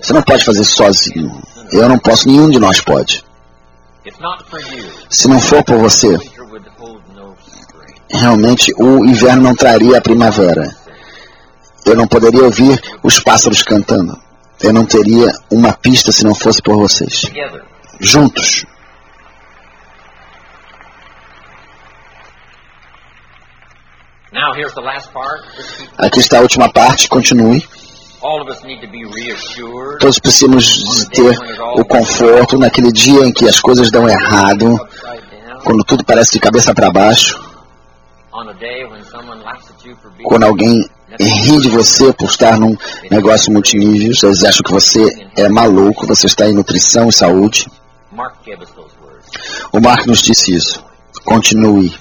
Você 0.01 0.13
não 0.13 0.21
pode 0.23 0.43
fazer 0.43 0.62
isso 0.62 0.75
sozinho. 0.75 1.41
Eu 1.71 1.89
não 1.89 1.97
posso, 1.97 2.28
nenhum 2.28 2.49
de 2.49 2.60
nós 2.60 2.82
pode. 2.82 3.23
Se 5.10 5.28
não 5.28 5.39
for 5.39 5.63
por 5.63 5.78
você, 5.80 6.17
realmente 8.17 8.73
o 8.78 9.06
inverno 9.06 9.43
não 9.43 9.56
traria 9.56 9.97
a 9.97 10.01
primavera. 10.01 10.75
Eu 11.86 11.95
não 11.95 12.08
poderia 12.08 12.43
ouvir 12.43 12.82
os 13.04 13.19
pássaros 13.19 13.62
cantando. 13.62 14.19
Eu 14.62 14.73
não 14.73 14.86
teria 14.86 15.32
uma 15.51 15.73
pista 15.73 16.12
se 16.12 16.23
não 16.23 16.34
fosse 16.34 16.62
por 16.62 16.78
vocês. 16.78 17.21
Juntos. 17.99 18.65
Aqui 25.97 26.19
está 26.19 26.39
a 26.39 26.41
última 26.41 26.69
parte, 26.71 27.08
continue. 27.08 27.63
Todos 29.99 30.19
precisamos 30.19 31.06
ter 31.06 31.38
o 31.75 31.86
conforto 31.86 32.58
naquele 32.58 32.91
dia 32.91 33.23
em 33.23 33.32
que 33.32 33.47
as 33.47 33.60
coisas 33.60 33.91
dão 33.91 34.10
errado, 34.10 34.80
quando 35.63 35.84
tudo 35.84 36.04
parece 36.04 36.34
de 36.34 36.39
cabeça 36.39 36.73
para 36.73 36.91
baixo, 36.91 37.39
quando 40.24 40.43
alguém 40.43 40.84
ri 41.19 41.60
de 41.62 41.69
você 41.69 42.12
por 42.12 42.30
estar 42.30 42.60
num 42.60 42.76
negócio 43.10 43.52
multinível, 43.52 44.12
eles 44.24 44.43
acham 44.43 44.62
que 44.63 44.71
você 44.71 45.30
é 45.38 45.48
maluco, 45.48 46.06
você 46.06 46.26
está 46.26 46.45
em 46.45 46.54
nutrição 46.54 47.08
e 47.08 47.13
saúde. 47.13 47.67
O 49.71 49.80
Mark 49.80 50.06
nos 50.06 50.21
disse 50.21 50.54
isso. 50.54 50.84
Continue. 51.24 51.93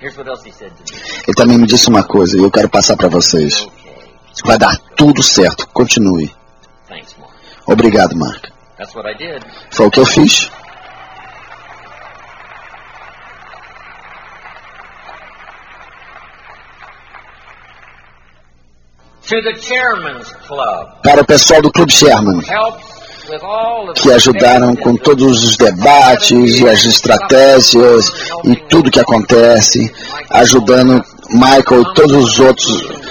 Ele 0.00 1.36
também 1.36 1.58
me 1.58 1.66
disse 1.66 1.88
uma 1.88 2.02
coisa 2.02 2.36
e 2.36 2.42
eu 2.42 2.50
quero 2.50 2.68
passar 2.68 2.96
para 2.96 3.08
vocês. 3.08 3.66
Vai 4.44 4.58
dar 4.58 4.76
tudo 4.96 5.22
certo. 5.22 5.68
Continue. 5.68 6.34
Obrigado, 7.66 8.16
Mark. 8.16 8.48
Foi 9.70 9.86
o 9.86 9.90
que 9.90 10.00
eu 10.00 10.06
fiz. 10.06 10.50
Para 21.02 21.22
o 21.22 21.26
pessoal 21.26 21.62
do 21.62 21.70
Clube 21.70 21.92
Sherman, 21.92 22.40
que 23.96 24.12
ajudaram 24.12 24.74
com 24.76 24.96
todos 24.96 25.44
os 25.44 25.56
debates 25.56 26.58
e 26.58 26.68
as 26.68 26.84
estratégias 26.84 28.10
e 28.44 28.56
tudo 28.68 28.90
que 28.90 29.00
acontece, 29.00 29.92
ajudando 30.30 31.02
Michael 31.30 31.82
e 31.82 31.94
todos 31.94 32.24
os 32.24 32.38
outros 32.38 33.02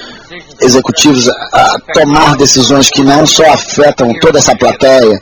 executivos 0.62 1.28
a 1.54 1.80
tomar 1.94 2.38
decisões 2.38 2.90
que 2.90 3.02
não 3.02 3.26
só 3.26 3.44
afetam 3.52 4.14
toda 4.20 4.38
essa 4.38 4.56
plateia, 4.56 5.20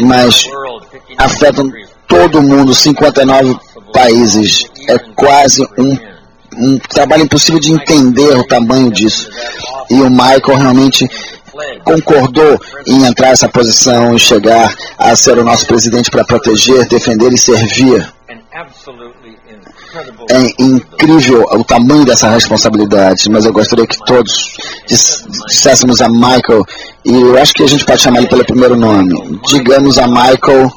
mas 0.00 0.46
afetam 1.18 1.70
todo 2.08 2.42
mundo, 2.42 2.74
59 2.74 3.58
países. 3.92 4.64
É 4.88 4.98
quase 5.14 5.62
um, 5.78 5.96
um 6.56 6.78
trabalho 6.78 7.24
impossível 7.24 7.60
de 7.60 7.72
entender 7.72 8.36
o 8.36 8.46
tamanho 8.46 8.90
disso. 8.90 9.28
E 9.92 10.00
o 10.00 10.08
Michael 10.08 10.58
realmente 10.58 11.06
concordou 11.84 12.58
em 12.86 13.04
entrar 13.04 13.28
nessa 13.28 13.48
posição 13.48 14.14
e 14.14 14.18
chegar 14.18 14.74
a 14.96 15.14
ser 15.14 15.38
o 15.38 15.44
nosso 15.44 15.66
presidente 15.66 16.10
para 16.10 16.24
proteger, 16.24 16.88
defender 16.88 17.30
e 17.30 17.38
servir. 17.38 18.10
É 20.30 20.62
incrível 20.62 21.42
o 21.52 21.62
tamanho 21.62 22.06
dessa 22.06 22.30
responsabilidade, 22.30 23.28
mas 23.28 23.44
eu 23.44 23.52
gostaria 23.52 23.86
que 23.86 23.98
todos 24.06 24.56
disséssemos 24.86 26.00
a 26.00 26.08
Michael, 26.08 26.62
e 27.04 27.12
eu 27.12 27.36
acho 27.36 27.52
que 27.52 27.62
a 27.62 27.68
gente 27.68 27.84
pode 27.84 28.00
chamar 28.00 28.20
ele 28.20 28.28
pelo 28.28 28.46
primeiro 28.46 28.74
nome. 28.74 29.38
Digamos 29.48 29.98
a 29.98 30.06
Michael, 30.06 30.72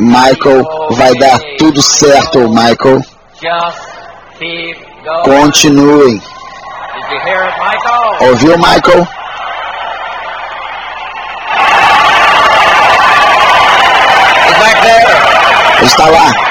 Michael, 0.00 0.64
vai 0.92 1.14
dar 1.16 1.38
tudo 1.58 1.82
certo, 1.82 2.48
Michael. 2.48 3.02
Continue. 7.08 8.28
Ouviu, 8.28 8.58
Michael? 8.58 9.08
Ele 15.78 15.86
está 15.86 16.06
lá. 16.06 16.47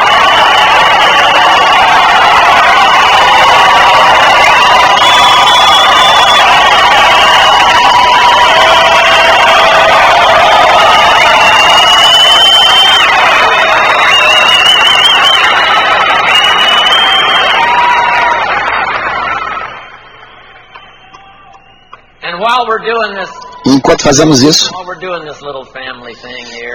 Enquanto 23.65 24.03
fazemos 24.03 24.41
isso, 24.41 24.69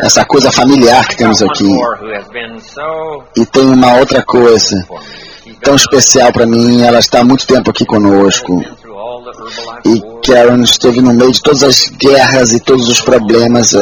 essa 0.02 0.24
coisa 0.24 0.52
familiar 0.52 1.06
que 1.08 1.16
temos 1.16 1.42
aqui, 1.42 1.74
e 3.36 3.46
tem 3.46 3.64
uma 3.64 3.96
outra 3.96 4.22
coisa 4.22 4.76
tão 5.62 5.74
especial 5.74 6.32
para 6.32 6.46
mim, 6.46 6.82
ela 6.82 6.98
está 6.98 7.20
há 7.20 7.24
muito 7.24 7.46
tempo 7.46 7.70
aqui 7.70 7.84
conosco. 7.86 8.60
E 9.84 10.00
Karen 10.26 10.62
esteve 10.62 11.00
no 11.00 11.14
meio 11.14 11.32
de 11.32 11.40
todas 11.42 11.62
as 11.62 11.88
guerras 11.90 12.52
e 12.52 12.60
todos 12.60 12.88
os 12.88 13.00
problemas. 13.00 13.72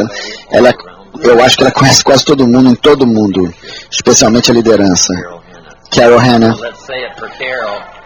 Ela, 0.50 0.72
eu 1.20 1.42
acho 1.42 1.56
que 1.56 1.62
ela 1.62 1.72
conhece 1.72 2.04
quase 2.04 2.24
todo 2.24 2.46
mundo 2.46 2.70
em 2.70 2.74
todo 2.74 3.06
mundo, 3.06 3.52
especialmente 3.90 4.50
a 4.50 4.54
liderança. 4.54 5.12
Carol 5.94 6.18
Hanna. 6.18 6.54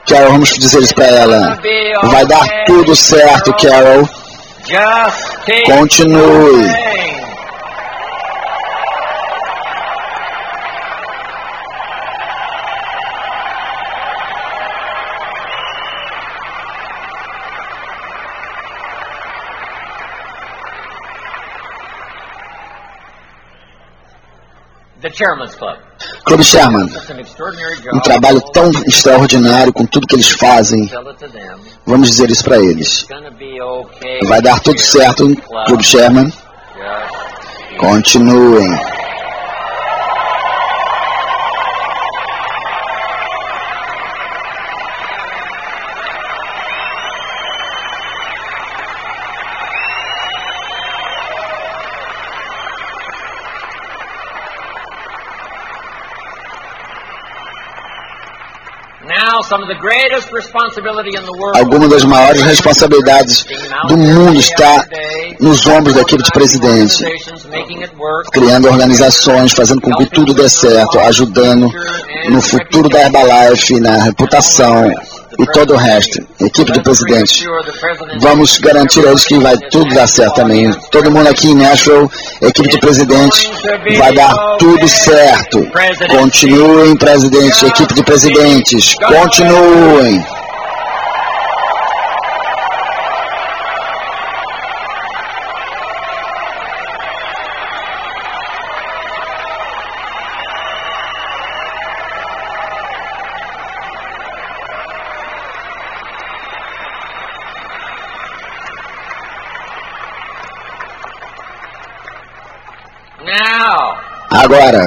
Carol, 0.09 0.33
vamos 0.33 0.51
dizer 0.51 0.83
isso 0.83 0.95
para 0.95 1.07
ela. 1.07 1.59
Vai 2.05 2.27
dar 2.27 2.47
tudo 2.67 2.95
certo, 2.95 3.55
Carol. 3.55 4.09
Continue. 5.67 6.69
Clube 26.25 26.45
Sherman, 26.45 26.89
um 27.93 28.01
trabalho 28.01 28.41
tão 28.53 28.71
extraordinário 28.87 29.73
com 29.73 29.87
tudo 29.87 30.07
que 30.07 30.17
eles 30.17 30.31
fazem. 30.31 30.91
Vamos 31.87 32.11
dizer 32.11 32.31
isso 32.31 32.45
para 32.45 32.59
eles. 32.59 33.07
Vai 34.27 34.43
dar 34.43 34.61
tudo 34.61 34.81
certo, 34.81 35.35
Clube 35.67 35.85
Sherman. 35.85 36.33
Continuem. 37.79 38.94
Alguma 61.57 61.89
das 61.89 62.05
maiores 62.05 62.43
responsabilidades 62.43 63.45
do 63.89 63.97
mundo 63.97 64.39
está 64.39 64.85
nos 65.41 65.67
ombros 65.67 65.95
da 65.95 66.03
equipe 66.03 66.23
de 66.23 66.31
presidente, 66.31 67.05
criando 68.33 68.69
organizações, 68.69 69.53
fazendo 69.53 69.81
com 69.81 69.91
que 69.97 70.07
tudo 70.07 70.35
dê 70.35 70.49
certo, 70.49 70.99
ajudando 71.01 71.69
no 72.31 72.41
futuro 72.41 72.89
da 72.89 73.03
Herbalife, 73.03 73.81
na 73.81 74.05
reputação 74.05 74.91
e 75.39 75.47
todo 75.53 75.75
o 75.75 75.77
resto. 75.77 76.19
Equipe 76.41 76.73
do 76.73 76.83
presidente. 76.83 77.45
Vamos 78.21 78.59
garantir 78.59 79.07
a 79.07 79.11
eles 79.11 79.25
que 79.25 79.39
vai 79.39 79.57
tudo 79.71 79.95
dar 79.95 80.07
certo 80.07 80.35
também. 80.35 80.73
Todo 80.91 81.11
mundo 81.11 81.29
aqui 81.29 81.49
em 81.49 81.55
Nashville, 81.55 82.09
equipe 82.43 82.69
de 82.69 82.79
presidente, 82.79 83.51
vai 83.99 84.13
dar 84.13 84.35
tudo 84.59 84.87
certo. 84.89 85.67
Continuem, 86.09 86.97
presidente, 86.97 87.67
equipe 87.67 87.95
de 87.95 88.03
presidentes, 88.03 88.95
continuem. 88.95 90.25
Agora, 114.45 114.87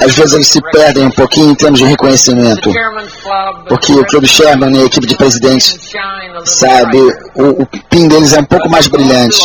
às 0.00 0.14
vezes 0.14 0.32
eles 0.34 0.48
se 0.48 0.60
perdem 0.72 1.04
um 1.06 1.10
pouquinho 1.12 1.50
em 1.52 1.54
termos 1.54 1.78
de 1.78 1.86
reconhecimento, 1.86 2.70
porque 3.68 3.92
o 3.92 4.04
Clube 4.06 4.26
Sherman 4.26 4.76
e 4.76 4.82
a 4.82 4.84
equipe 4.86 5.06
de 5.06 5.16
presidentes, 5.16 5.78
sabe, 6.44 6.98
o, 7.36 7.62
o 7.62 7.66
PIN 7.88 8.08
deles 8.08 8.32
é 8.32 8.40
um 8.40 8.44
pouco 8.44 8.68
mais 8.68 8.88
brilhante. 8.88 9.40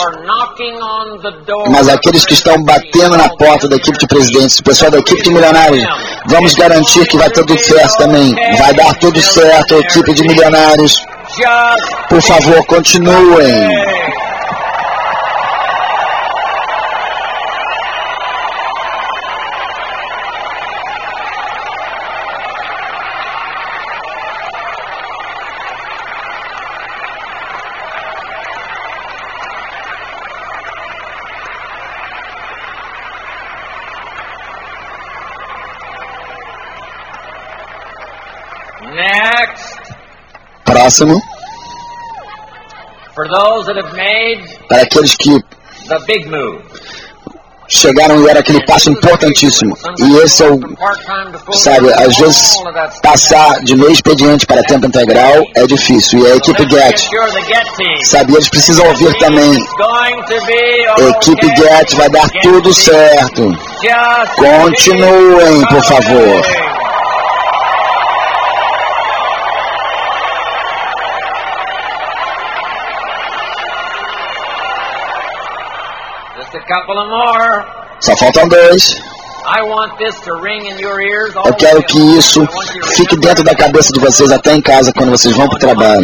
Mas 1.72 1.88
aqueles 1.88 2.26
que 2.26 2.34
estão 2.34 2.62
batendo 2.64 3.16
na 3.18 3.30
porta 3.30 3.68
da 3.70 3.76
equipe 3.76 3.98
de 4.00 4.08
presidentes, 4.08 4.60
o 4.60 4.64
pessoal 4.64 4.92
da 4.92 4.98
equipe 4.98 5.22
de 5.22 5.30
milionários, 5.30 5.84
vamos 6.28 6.54
garantir 6.56 7.06
que 7.08 7.18
vai 7.18 7.30
tudo 7.30 7.58
certo 7.58 7.98
também. 7.98 8.34
Vai 8.58 8.74
dar 8.74 8.94
tudo 8.96 9.22
certo, 9.22 9.76
equipe 9.76 10.14
de 10.16 10.24
milionários. 10.24 11.06
Por 12.10 12.22
favor, 12.24 12.66
continuem. 12.66 13.70
Próximo. 41.00 41.22
Para 44.68 44.82
aqueles 44.82 45.16
que 45.16 45.40
chegaram 47.70 48.24
e 48.24 48.30
era 48.30 48.40
aquele 48.40 48.66
passo 48.66 48.90
importantíssimo. 48.90 49.78
E 50.00 50.18
esse 50.18 50.44
é 50.44 50.50
o, 50.50 50.60
sabe, 51.54 51.94
às 51.94 52.18
vezes 52.18 52.56
passar 53.02 53.62
de 53.64 53.76
meio 53.76 53.92
expediente 53.92 54.46
para 54.46 54.62
tempo 54.64 54.88
integral 54.88 55.36
é 55.56 55.66
difícil. 55.68 56.20
E 56.20 56.32
a 56.32 56.36
equipe 56.36 56.64
Get, 56.70 57.10
sabe, 58.04 58.34
eles 58.34 58.50
precisam 58.50 58.86
ouvir 58.88 59.18
também. 59.20 59.56
A 60.98 61.02
equipe 61.02 61.48
Get 61.56 61.96
vai 61.96 62.10
dar 62.10 62.28
tudo 62.42 62.74
certo. 62.74 63.58
Continuem, 64.36 65.62
por 65.70 65.86
favor. 65.86 66.69
Só 78.02 78.16
faltam 78.18 78.48
dois. 78.48 78.96
Eu 81.46 81.54
quero 81.56 81.82
que 81.84 81.98
isso 82.18 82.46
fique 82.96 83.16
dentro 83.18 83.44
da 83.44 83.56
cabeça 83.56 83.92
de 83.92 84.00
vocês 84.00 84.32
até 84.32 84.54
em 84.54 84.62
casa 84.62 84.92
quando 84.96 85.10
vocês 85.12 85.36
vão 85.36 85.48
para 85.48 85.56
o 85.56 85.60
trabalho. 85.60 86.02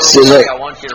Seja 0.00 0.40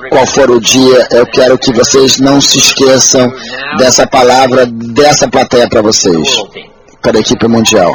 qual 0.09 0.25
for 0.27 0.49
o 0.49 0.59
dia, 0.59 1.07
eu 1.11 1.25
quero 1.27 1.57
que 1.57 1.71
vocês 1.71 2.19
não 2.19 2.41
se 2.41 2.57
esqueçam 2.57 3.31
dessa 3.77 4.05
palavra, 4.07 4.65
dessa 4.65 5.27
plateia 5.29 5.69
para 5.69 5.81
vocês, 5.81 6.27
para 7.01 7.17
a 7.17 7.21
equipe 7.21 7.47
mundial. 7.47 7.93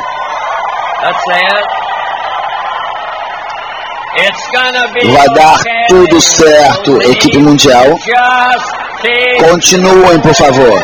Vai 5.13 5.29
dar 5.35 5.59
tudo 5.89 6.21
certo, 6.21 7.03
equipe 7.03 7.39
mundial. 7.39 7.99
Continuem, 9.03 10.21
por 10.21 10.35
favor. 10.37 10.81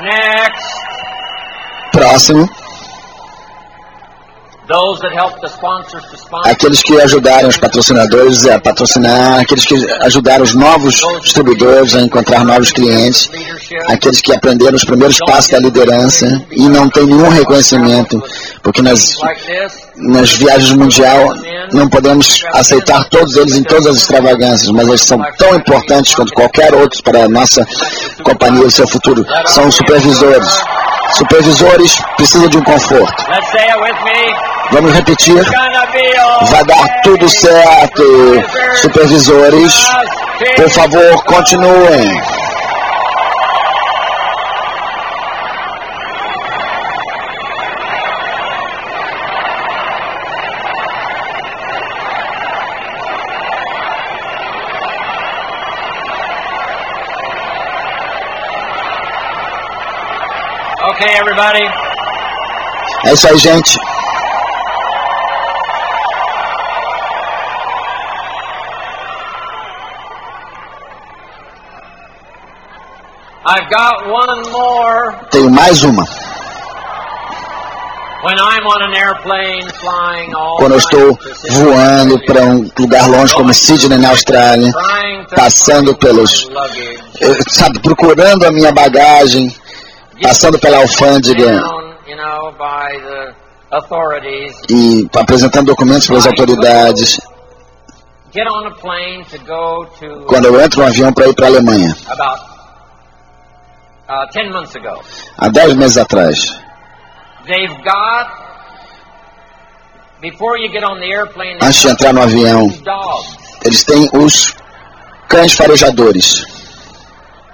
Next. 0.00 0.74
Próximo. 1.90 2.63
Aqueles 6.44 6.82
que 6.82 6.98
ajudaram 7.00 7.48
os 7.48 7.58
patrocinadores 7.58 8.46
a 8.46 8.58
patrocinar, 8.58 9.40
aqueles 9.40 9.66
que 9.66 9.74
ajudaram 10.02 10.42
os 10.42 10.54
novos 10.54 11.02
distribuidores 11.22 11.94
a 11.94 12.00
encontrar 12.00 12.44
novos 12.44 12.72
clientes, 12.72 13.30
aqueles 13.88 14.22
que 14.22 14.32
aprenderam 14.32 14.74
os 14.74 14.84
primeiros 14.84 15.18
passos 15.18 15.50
da 15.50 15.58
liderança 15.58 16.26
e 16.50 16.66
não 16.68 16.88
tem 16.88 17.04
nenhum 17.06 17.28
reconhecimento, 17.28 18.22
porque 18.62 18.80
nas, 18.80 19.16
nas 19.96 20.34
viagens 20.34 20.72
mundial 20.72 21.34
não 21.72 21.88
podemos 21.88 22.40
aceitar 22.54 23.04
todos 23.10 23.36
eles 23.36 23.56
em 23.58 23.62
todas 23.64 23.86
as 23.86 23.96
extravagâncias, 23.96 24.70
mas 24.70 24.88
eles 24.88 25.02
são 25.02 25.18
tão 25.36 25.54
importantes 25.56 26.14
quanto 26.14 26.32
qualquer 26.32 26.74
outro 26.74 27.02
para 27.02 27.24
a 27.24 27.28
nossa 27.28 27.66
companhia 28.22 28.66
e 28.66 28.70
seu 28.70 28.88
futuro. 28.88 29.24
São 29.46 29.66
os 29.66 29.74
supervisores. 29.74 30.48
Supervisores 31.12 32.02
precisam 32.16 32.48
de 32.48 32.56
um 32.56 32.64
conforto. 32.64 33.24
Vamos 34.72 34.92
repetir. 34.92 35.42
Vai 36.50 36.64
dar 36.64 37.02
tudo 37.02 37.28
certo. 37.28 38.02
Supervisores, 38.76 39.72
por 40.56 40.70
favor, 40.70 41.24
continuem. 41.24 42.20
Okay, 60.90 61.16
everybody. 61.16 61.64
É 63.06 63.12
isso 63.12 63.28
aí, 63.28 63.38
gente. 63.38 63.78
I've 73.54 73.70
got 73.70 74.06
one 74.06 74.50
more. 74.50 75.28
Tenho 75.30 75.50
mais 75.50 75.82
uma. 75.84 76.04
When 78.24 78.38
I'm 78.38 78.66
on 78.66 78.82
an 78.88 78.94
airplane 78.94 79.68
flying 79.82 80.34
all 80.34 80.56
Quando 80.56 80.72
eu 80.72 80.78
estou 80.78 81.18
voando 81.50 82.18
para 82.24 82.42
um 82.42 82.70
lugar 82.78 83.06
longe 83.10 83.34
como 83.34 83.52
Sydney, 83.52 83.98
na 83.98 84.08
Austrália, 84.08 84.72
passando 85.36 85.94
pelos. 85.98 86.48
eh, 87.20 87.36
Sabe, 87.50 87.80
procurando 87.80 88.44
a 88.46 88.50
minha 88.50 88.72
bagagem, 88.72 89.54
passando 90.22 90.58
pela 90.58 90.78
alfândega 90.78 91.60
e 94.70 95.06
apresentando 95.18 95.66
documentos 95.66 96.06
para 96.06 96.16
as 96.16 96.26
autoridades. 96.26 97.20
Quando 100.26 100.46
eu 100.46 100.60
entro 100.60 100.80
no 100.80 100.86
avião 100.86 101.12
para 101.12 101.28
ir 101.28 101.34
para 101.34 101.46
a 101.46 101.48
Alemanha, 101.50 101.94
uh, 104.08 104.26
10 104.32 104.50
months 104.52 104.74
ago. 104.76 105.00
há 105.38 105.48
dez 105.48 105.74
meses 105.74 105.96
atrás, 105.96 106.38
They've 107.46 107.74
got, 107.84 108.26
before 110.20 110.56
you 110.58 110.70
get 110.72 110.82
on 110.84 110.98
the 110.98 111.06
airplane, 111.12 111.58
antes 111.62 111.82
de 111.82 111.88
entrar 111.88 112.12
no 112.14 112.22
avião, 112.22 112.68
dogs. 112.68 113.36
eles 113.64 113.84
têm 113.84 114.08
os 114.14 114.54
cães 115.28 115.52
farejadores. 115.52 116.46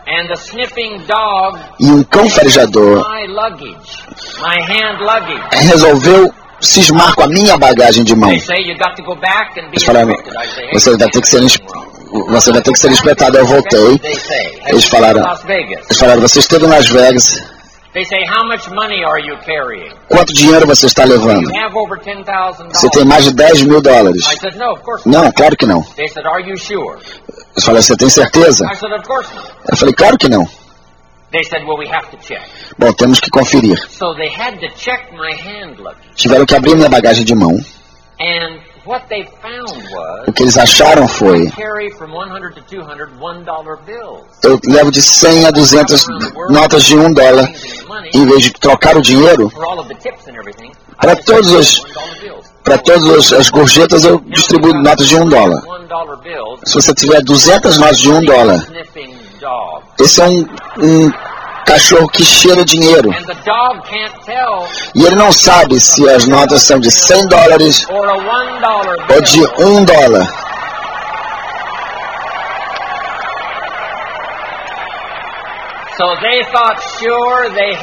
And 0.07 0.27
the 0.29 0.35
sniffing 0.37 1.05
dog, 1.07 1.59
E 1.81 1.87
um 1.91 2.03
cão 2.05 2.29
farejador 2.31 2.99
my 3.09 3.27
luggage, 3.27 4.05
my 4.41 4.61
hand 4.63 4.99
luggage. 5.01 5.43
resolveu 5.67 6.33
cismar 6.61 7.15
com 7.15 7.23
a 7.23 7.29
minha 7.29 7.57
bagagem 7.57 8.05
de 8.05 8.15
mão. 8.15 8.31
Eles 8.31 8.45
falaram, 9.85 10.13
você 10.73 10.97
vai 10.97 11.09
ter 11.11 11.21
que 11.21 11.29
ser 11.29 11.41
você 12.29 12.53
vai 12.53 12.63
ter 12.63 12.73
que 12.73 12.79
ser 12.79 12.91
espetado. 12.93 13.39
Eu 13.39 13.47
voltei. 13.47 13.99
They 13.99 14.15
say, 14.15 14.61
"Have 14.61 14.71
Eles 14.71 14.85
falaram, 14.87 15.23
eles 15.49 15.99
falaram, 15.99 16.21
você 16.21 16.39
esteve 16.41 16.67
em 16.67 16.69
Las 16.69 16.89
Vegas, 16.89 17.43
They 17.93 18.05
say, 18.05 18.25
how 18.25 18.45
much 18.47 18.69
money 18.71 19.03
are 19.03 19.19
you 19.21 19.37
carrying? 19.45 19.91
quanto 20.09 20.33
dinheiro 20.33 20.65
você 20.65 20.87
está 20.87 21.03
levando? 21.03 21.51
Você 22.73 22.89
tem 22.91 23.05
mais 23.05 23.25
de 23.25 23.35
10 23.35 23.63
mil 23.63 23.83
dólares. 23.83 24.25
I 24.29 24.37
said, 24.39 24.57
no, 24.57 24.75
of 24.75 24.83
course 24.83 25.09
not. 25.09 25.25
Não, 25.25 25.33
claro 25.33 25.57
que 25.57 25.67
não. 25.67 25.85
Eu 25.99 27.63
falei, 27.63 27.83
você 27.83 27.97
tem 27.97 28.09
certeza? 28.09 28.65
Eu 29.69 29.77
falei, 29.77 29.95
claro 29.95 30.17
que 30.17 30.29
não. 30.29 30.47
Bom, 32.79 32.93
temos 32.93 33.19
que 33.19 33.31
conferir. 33.31 33.77
So 33.89 34.15
they 34.15 34.29
had 34.29 34.61
to 34.61 34.69
check 34.77 35.11
my 35.13 35.33
hand 35.33 35.79
luggage. 35.79 36.15
Tiveram 36.15 36.47
que 36.47 36.55
abrir 36.55 36.77
minha 36.77 36.89
bagagem 36.89 37.25
de 37.25 37.35
mão. 37.35 37.59
And 38.21 38.61
what 38.87 39.07
they 39.09 39.25
found 39.43 39.71
was 39.93 40.29
O 40.29 40.33
que 40.33 40.43
eles 40.43 40.57
acharam 40.57 41.07
foi, 41.09 41.47
I 41.47 41.51
carry 41.51 41.91
from 41.93 42.13
100 42.13 42.55
to 42.55 42.61
200 42.63 43.09
one 43.21 43.45
dollar 43.45 43.77
bills. 43.87 44.23
eu 44.43 44.59
levo 44.67 44.91
de 44.91 45.01
100 45.03 45.47
a 45.47 45.51
200 45.51 46.07
notas 46.51 46.85
de 46.85 46.97
1 46.97 47.13
dólar. 47.13 47.51
Em 48.15 48.27
vez 48.27 48.43
de 48.43 48.53
trocar 48.53 48.97
o 48.97 49.03
dinheiro, 49.03 49.51
Para 51.01 51.17
todos 51.17 51.51
os- 51.53 51.83
para 52.65 52.79
todas 52.79 53.33
as 53.33 53.49
gorjetas 53.51 54.05
eu 54.05 54.19
distribuo 54.21 54.73
notas 54.83 55.07
de 55.09 55.17
1 55.17 55.29
dólar. 55.29 55.63
Se 56.65 56.75
você 56.75 56.95
tiver 56.95 57.23
200 57.23 57.79
notas 57.79 57.99
de 57.99 58.11
1 58.11 58.21
dólar, 58.25 58.67
esse 59.99 60.21
é 60.21 60.25
um, 60.27 60.41
um 60.83 61.11
cachorro 61.65 62.09
que 62.09 62.25
cheira 62.25 62.65
dinheiro. 62.65 63.11
E 64.95 65.05
ele 65.05 65.17
não 65.17 65.33
sabe 65.33 65.81
se 65.81 66.09
as 66.09 66.27
notas 66.27 66.63
são 66.63 66.79
de 66.79 66.91
100 66.91 67.29
dólares 67.29 67.87
ou 67.89 69.21
de 69.23 69.39
bill. 69.39 69.51
1 69.59 69.85
dólar. 69.85 70.51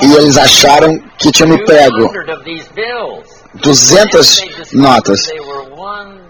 E 0.01 0.15
eles 0.15 0.37
acharam 0.37 0.99
que 1.19 1.31
tinham 1.31 1.49
me 1.49 1.63
pego 1.65 2.07
200 2.07 2.35
of 2.35 2.43
these 2.43 2.67
bills. 2.73 3.37
200 3.61 4.37
They 4.37 4.47
discovered 4.47 4.81
notas 4.81 5.21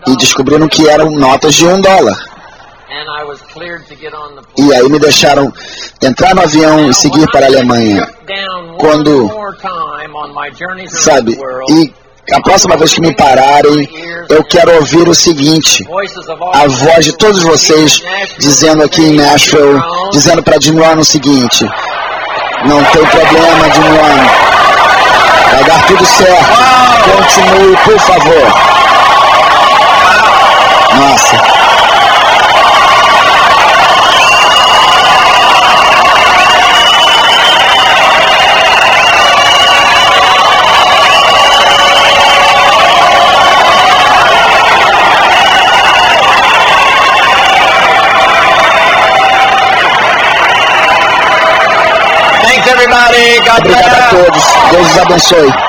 e 0.08 0.16
descobriram 0.18 0.68
que 0.68 0.88
eram 0.88 1.10
notas 1.12 1.56
de 1.56 1.66
1 1.66 1.82
dólar. 1.82 2.37
E 4.58 4.74
aí 4.74 4.90
me 4.90 5.00
deixaram 5.00 5.52
entrar 6.02 6.34
no 6.36 6.42
avião 6.42 6.90
e 6.90 6.94
seguir 6.94 7.30
para 7.32 7.46
a 7.46 7.50
Alemanha. 7.50 8.08
Quando- 8.78 9.28
Sabe? 10.90 11.38
E 11.70 11.94
a 12.34 12.42
próxima 12.42 12.76
vez 12.78 12.94
que 12.94 13.02
me 13.02 13.16
pararem, 13.16 13.90
eu 14.30 14.44
quero 14.44 14.74
ouvir 14.76 15.08
o 15.08 15.14
seguinte: 15.16 15.86
a 16.54 16.68
voz 16.68 17.06
de 17.06 17.14
todos 17.18 17.44
vocês 17.44 18.02
dizendo 18.38 18.84
aqui 18.84 19.02
em 19.02 19.16
Nashville, 19.16 19.82
dizendo 20.12 20.42
para 20.44 20.60
Jim 20.60 20.78
o 20.80 21.04
seguinte: 21.06 21.66
não 22.66 22.84
tem 22.86 23.06
problema, 23.06 23.72
Jim 23.72 23.82
Rohn, 23.82 25.52
vai 25.52 25.64
dar 25.66 25.86
tudo 25.88 26.06
certo, 26.06 26.58
continue, 27.12 27.78
por 27.86 28.00
favor. 28.00 28.78
Nossa. 30.96 31.57
Obrigado 53.18 53.72
a 53.74 54.10
todos. 54.10 54.44
Deus 54.72 54.92
os 54.92 54.98
abençoe. 55.00 55.67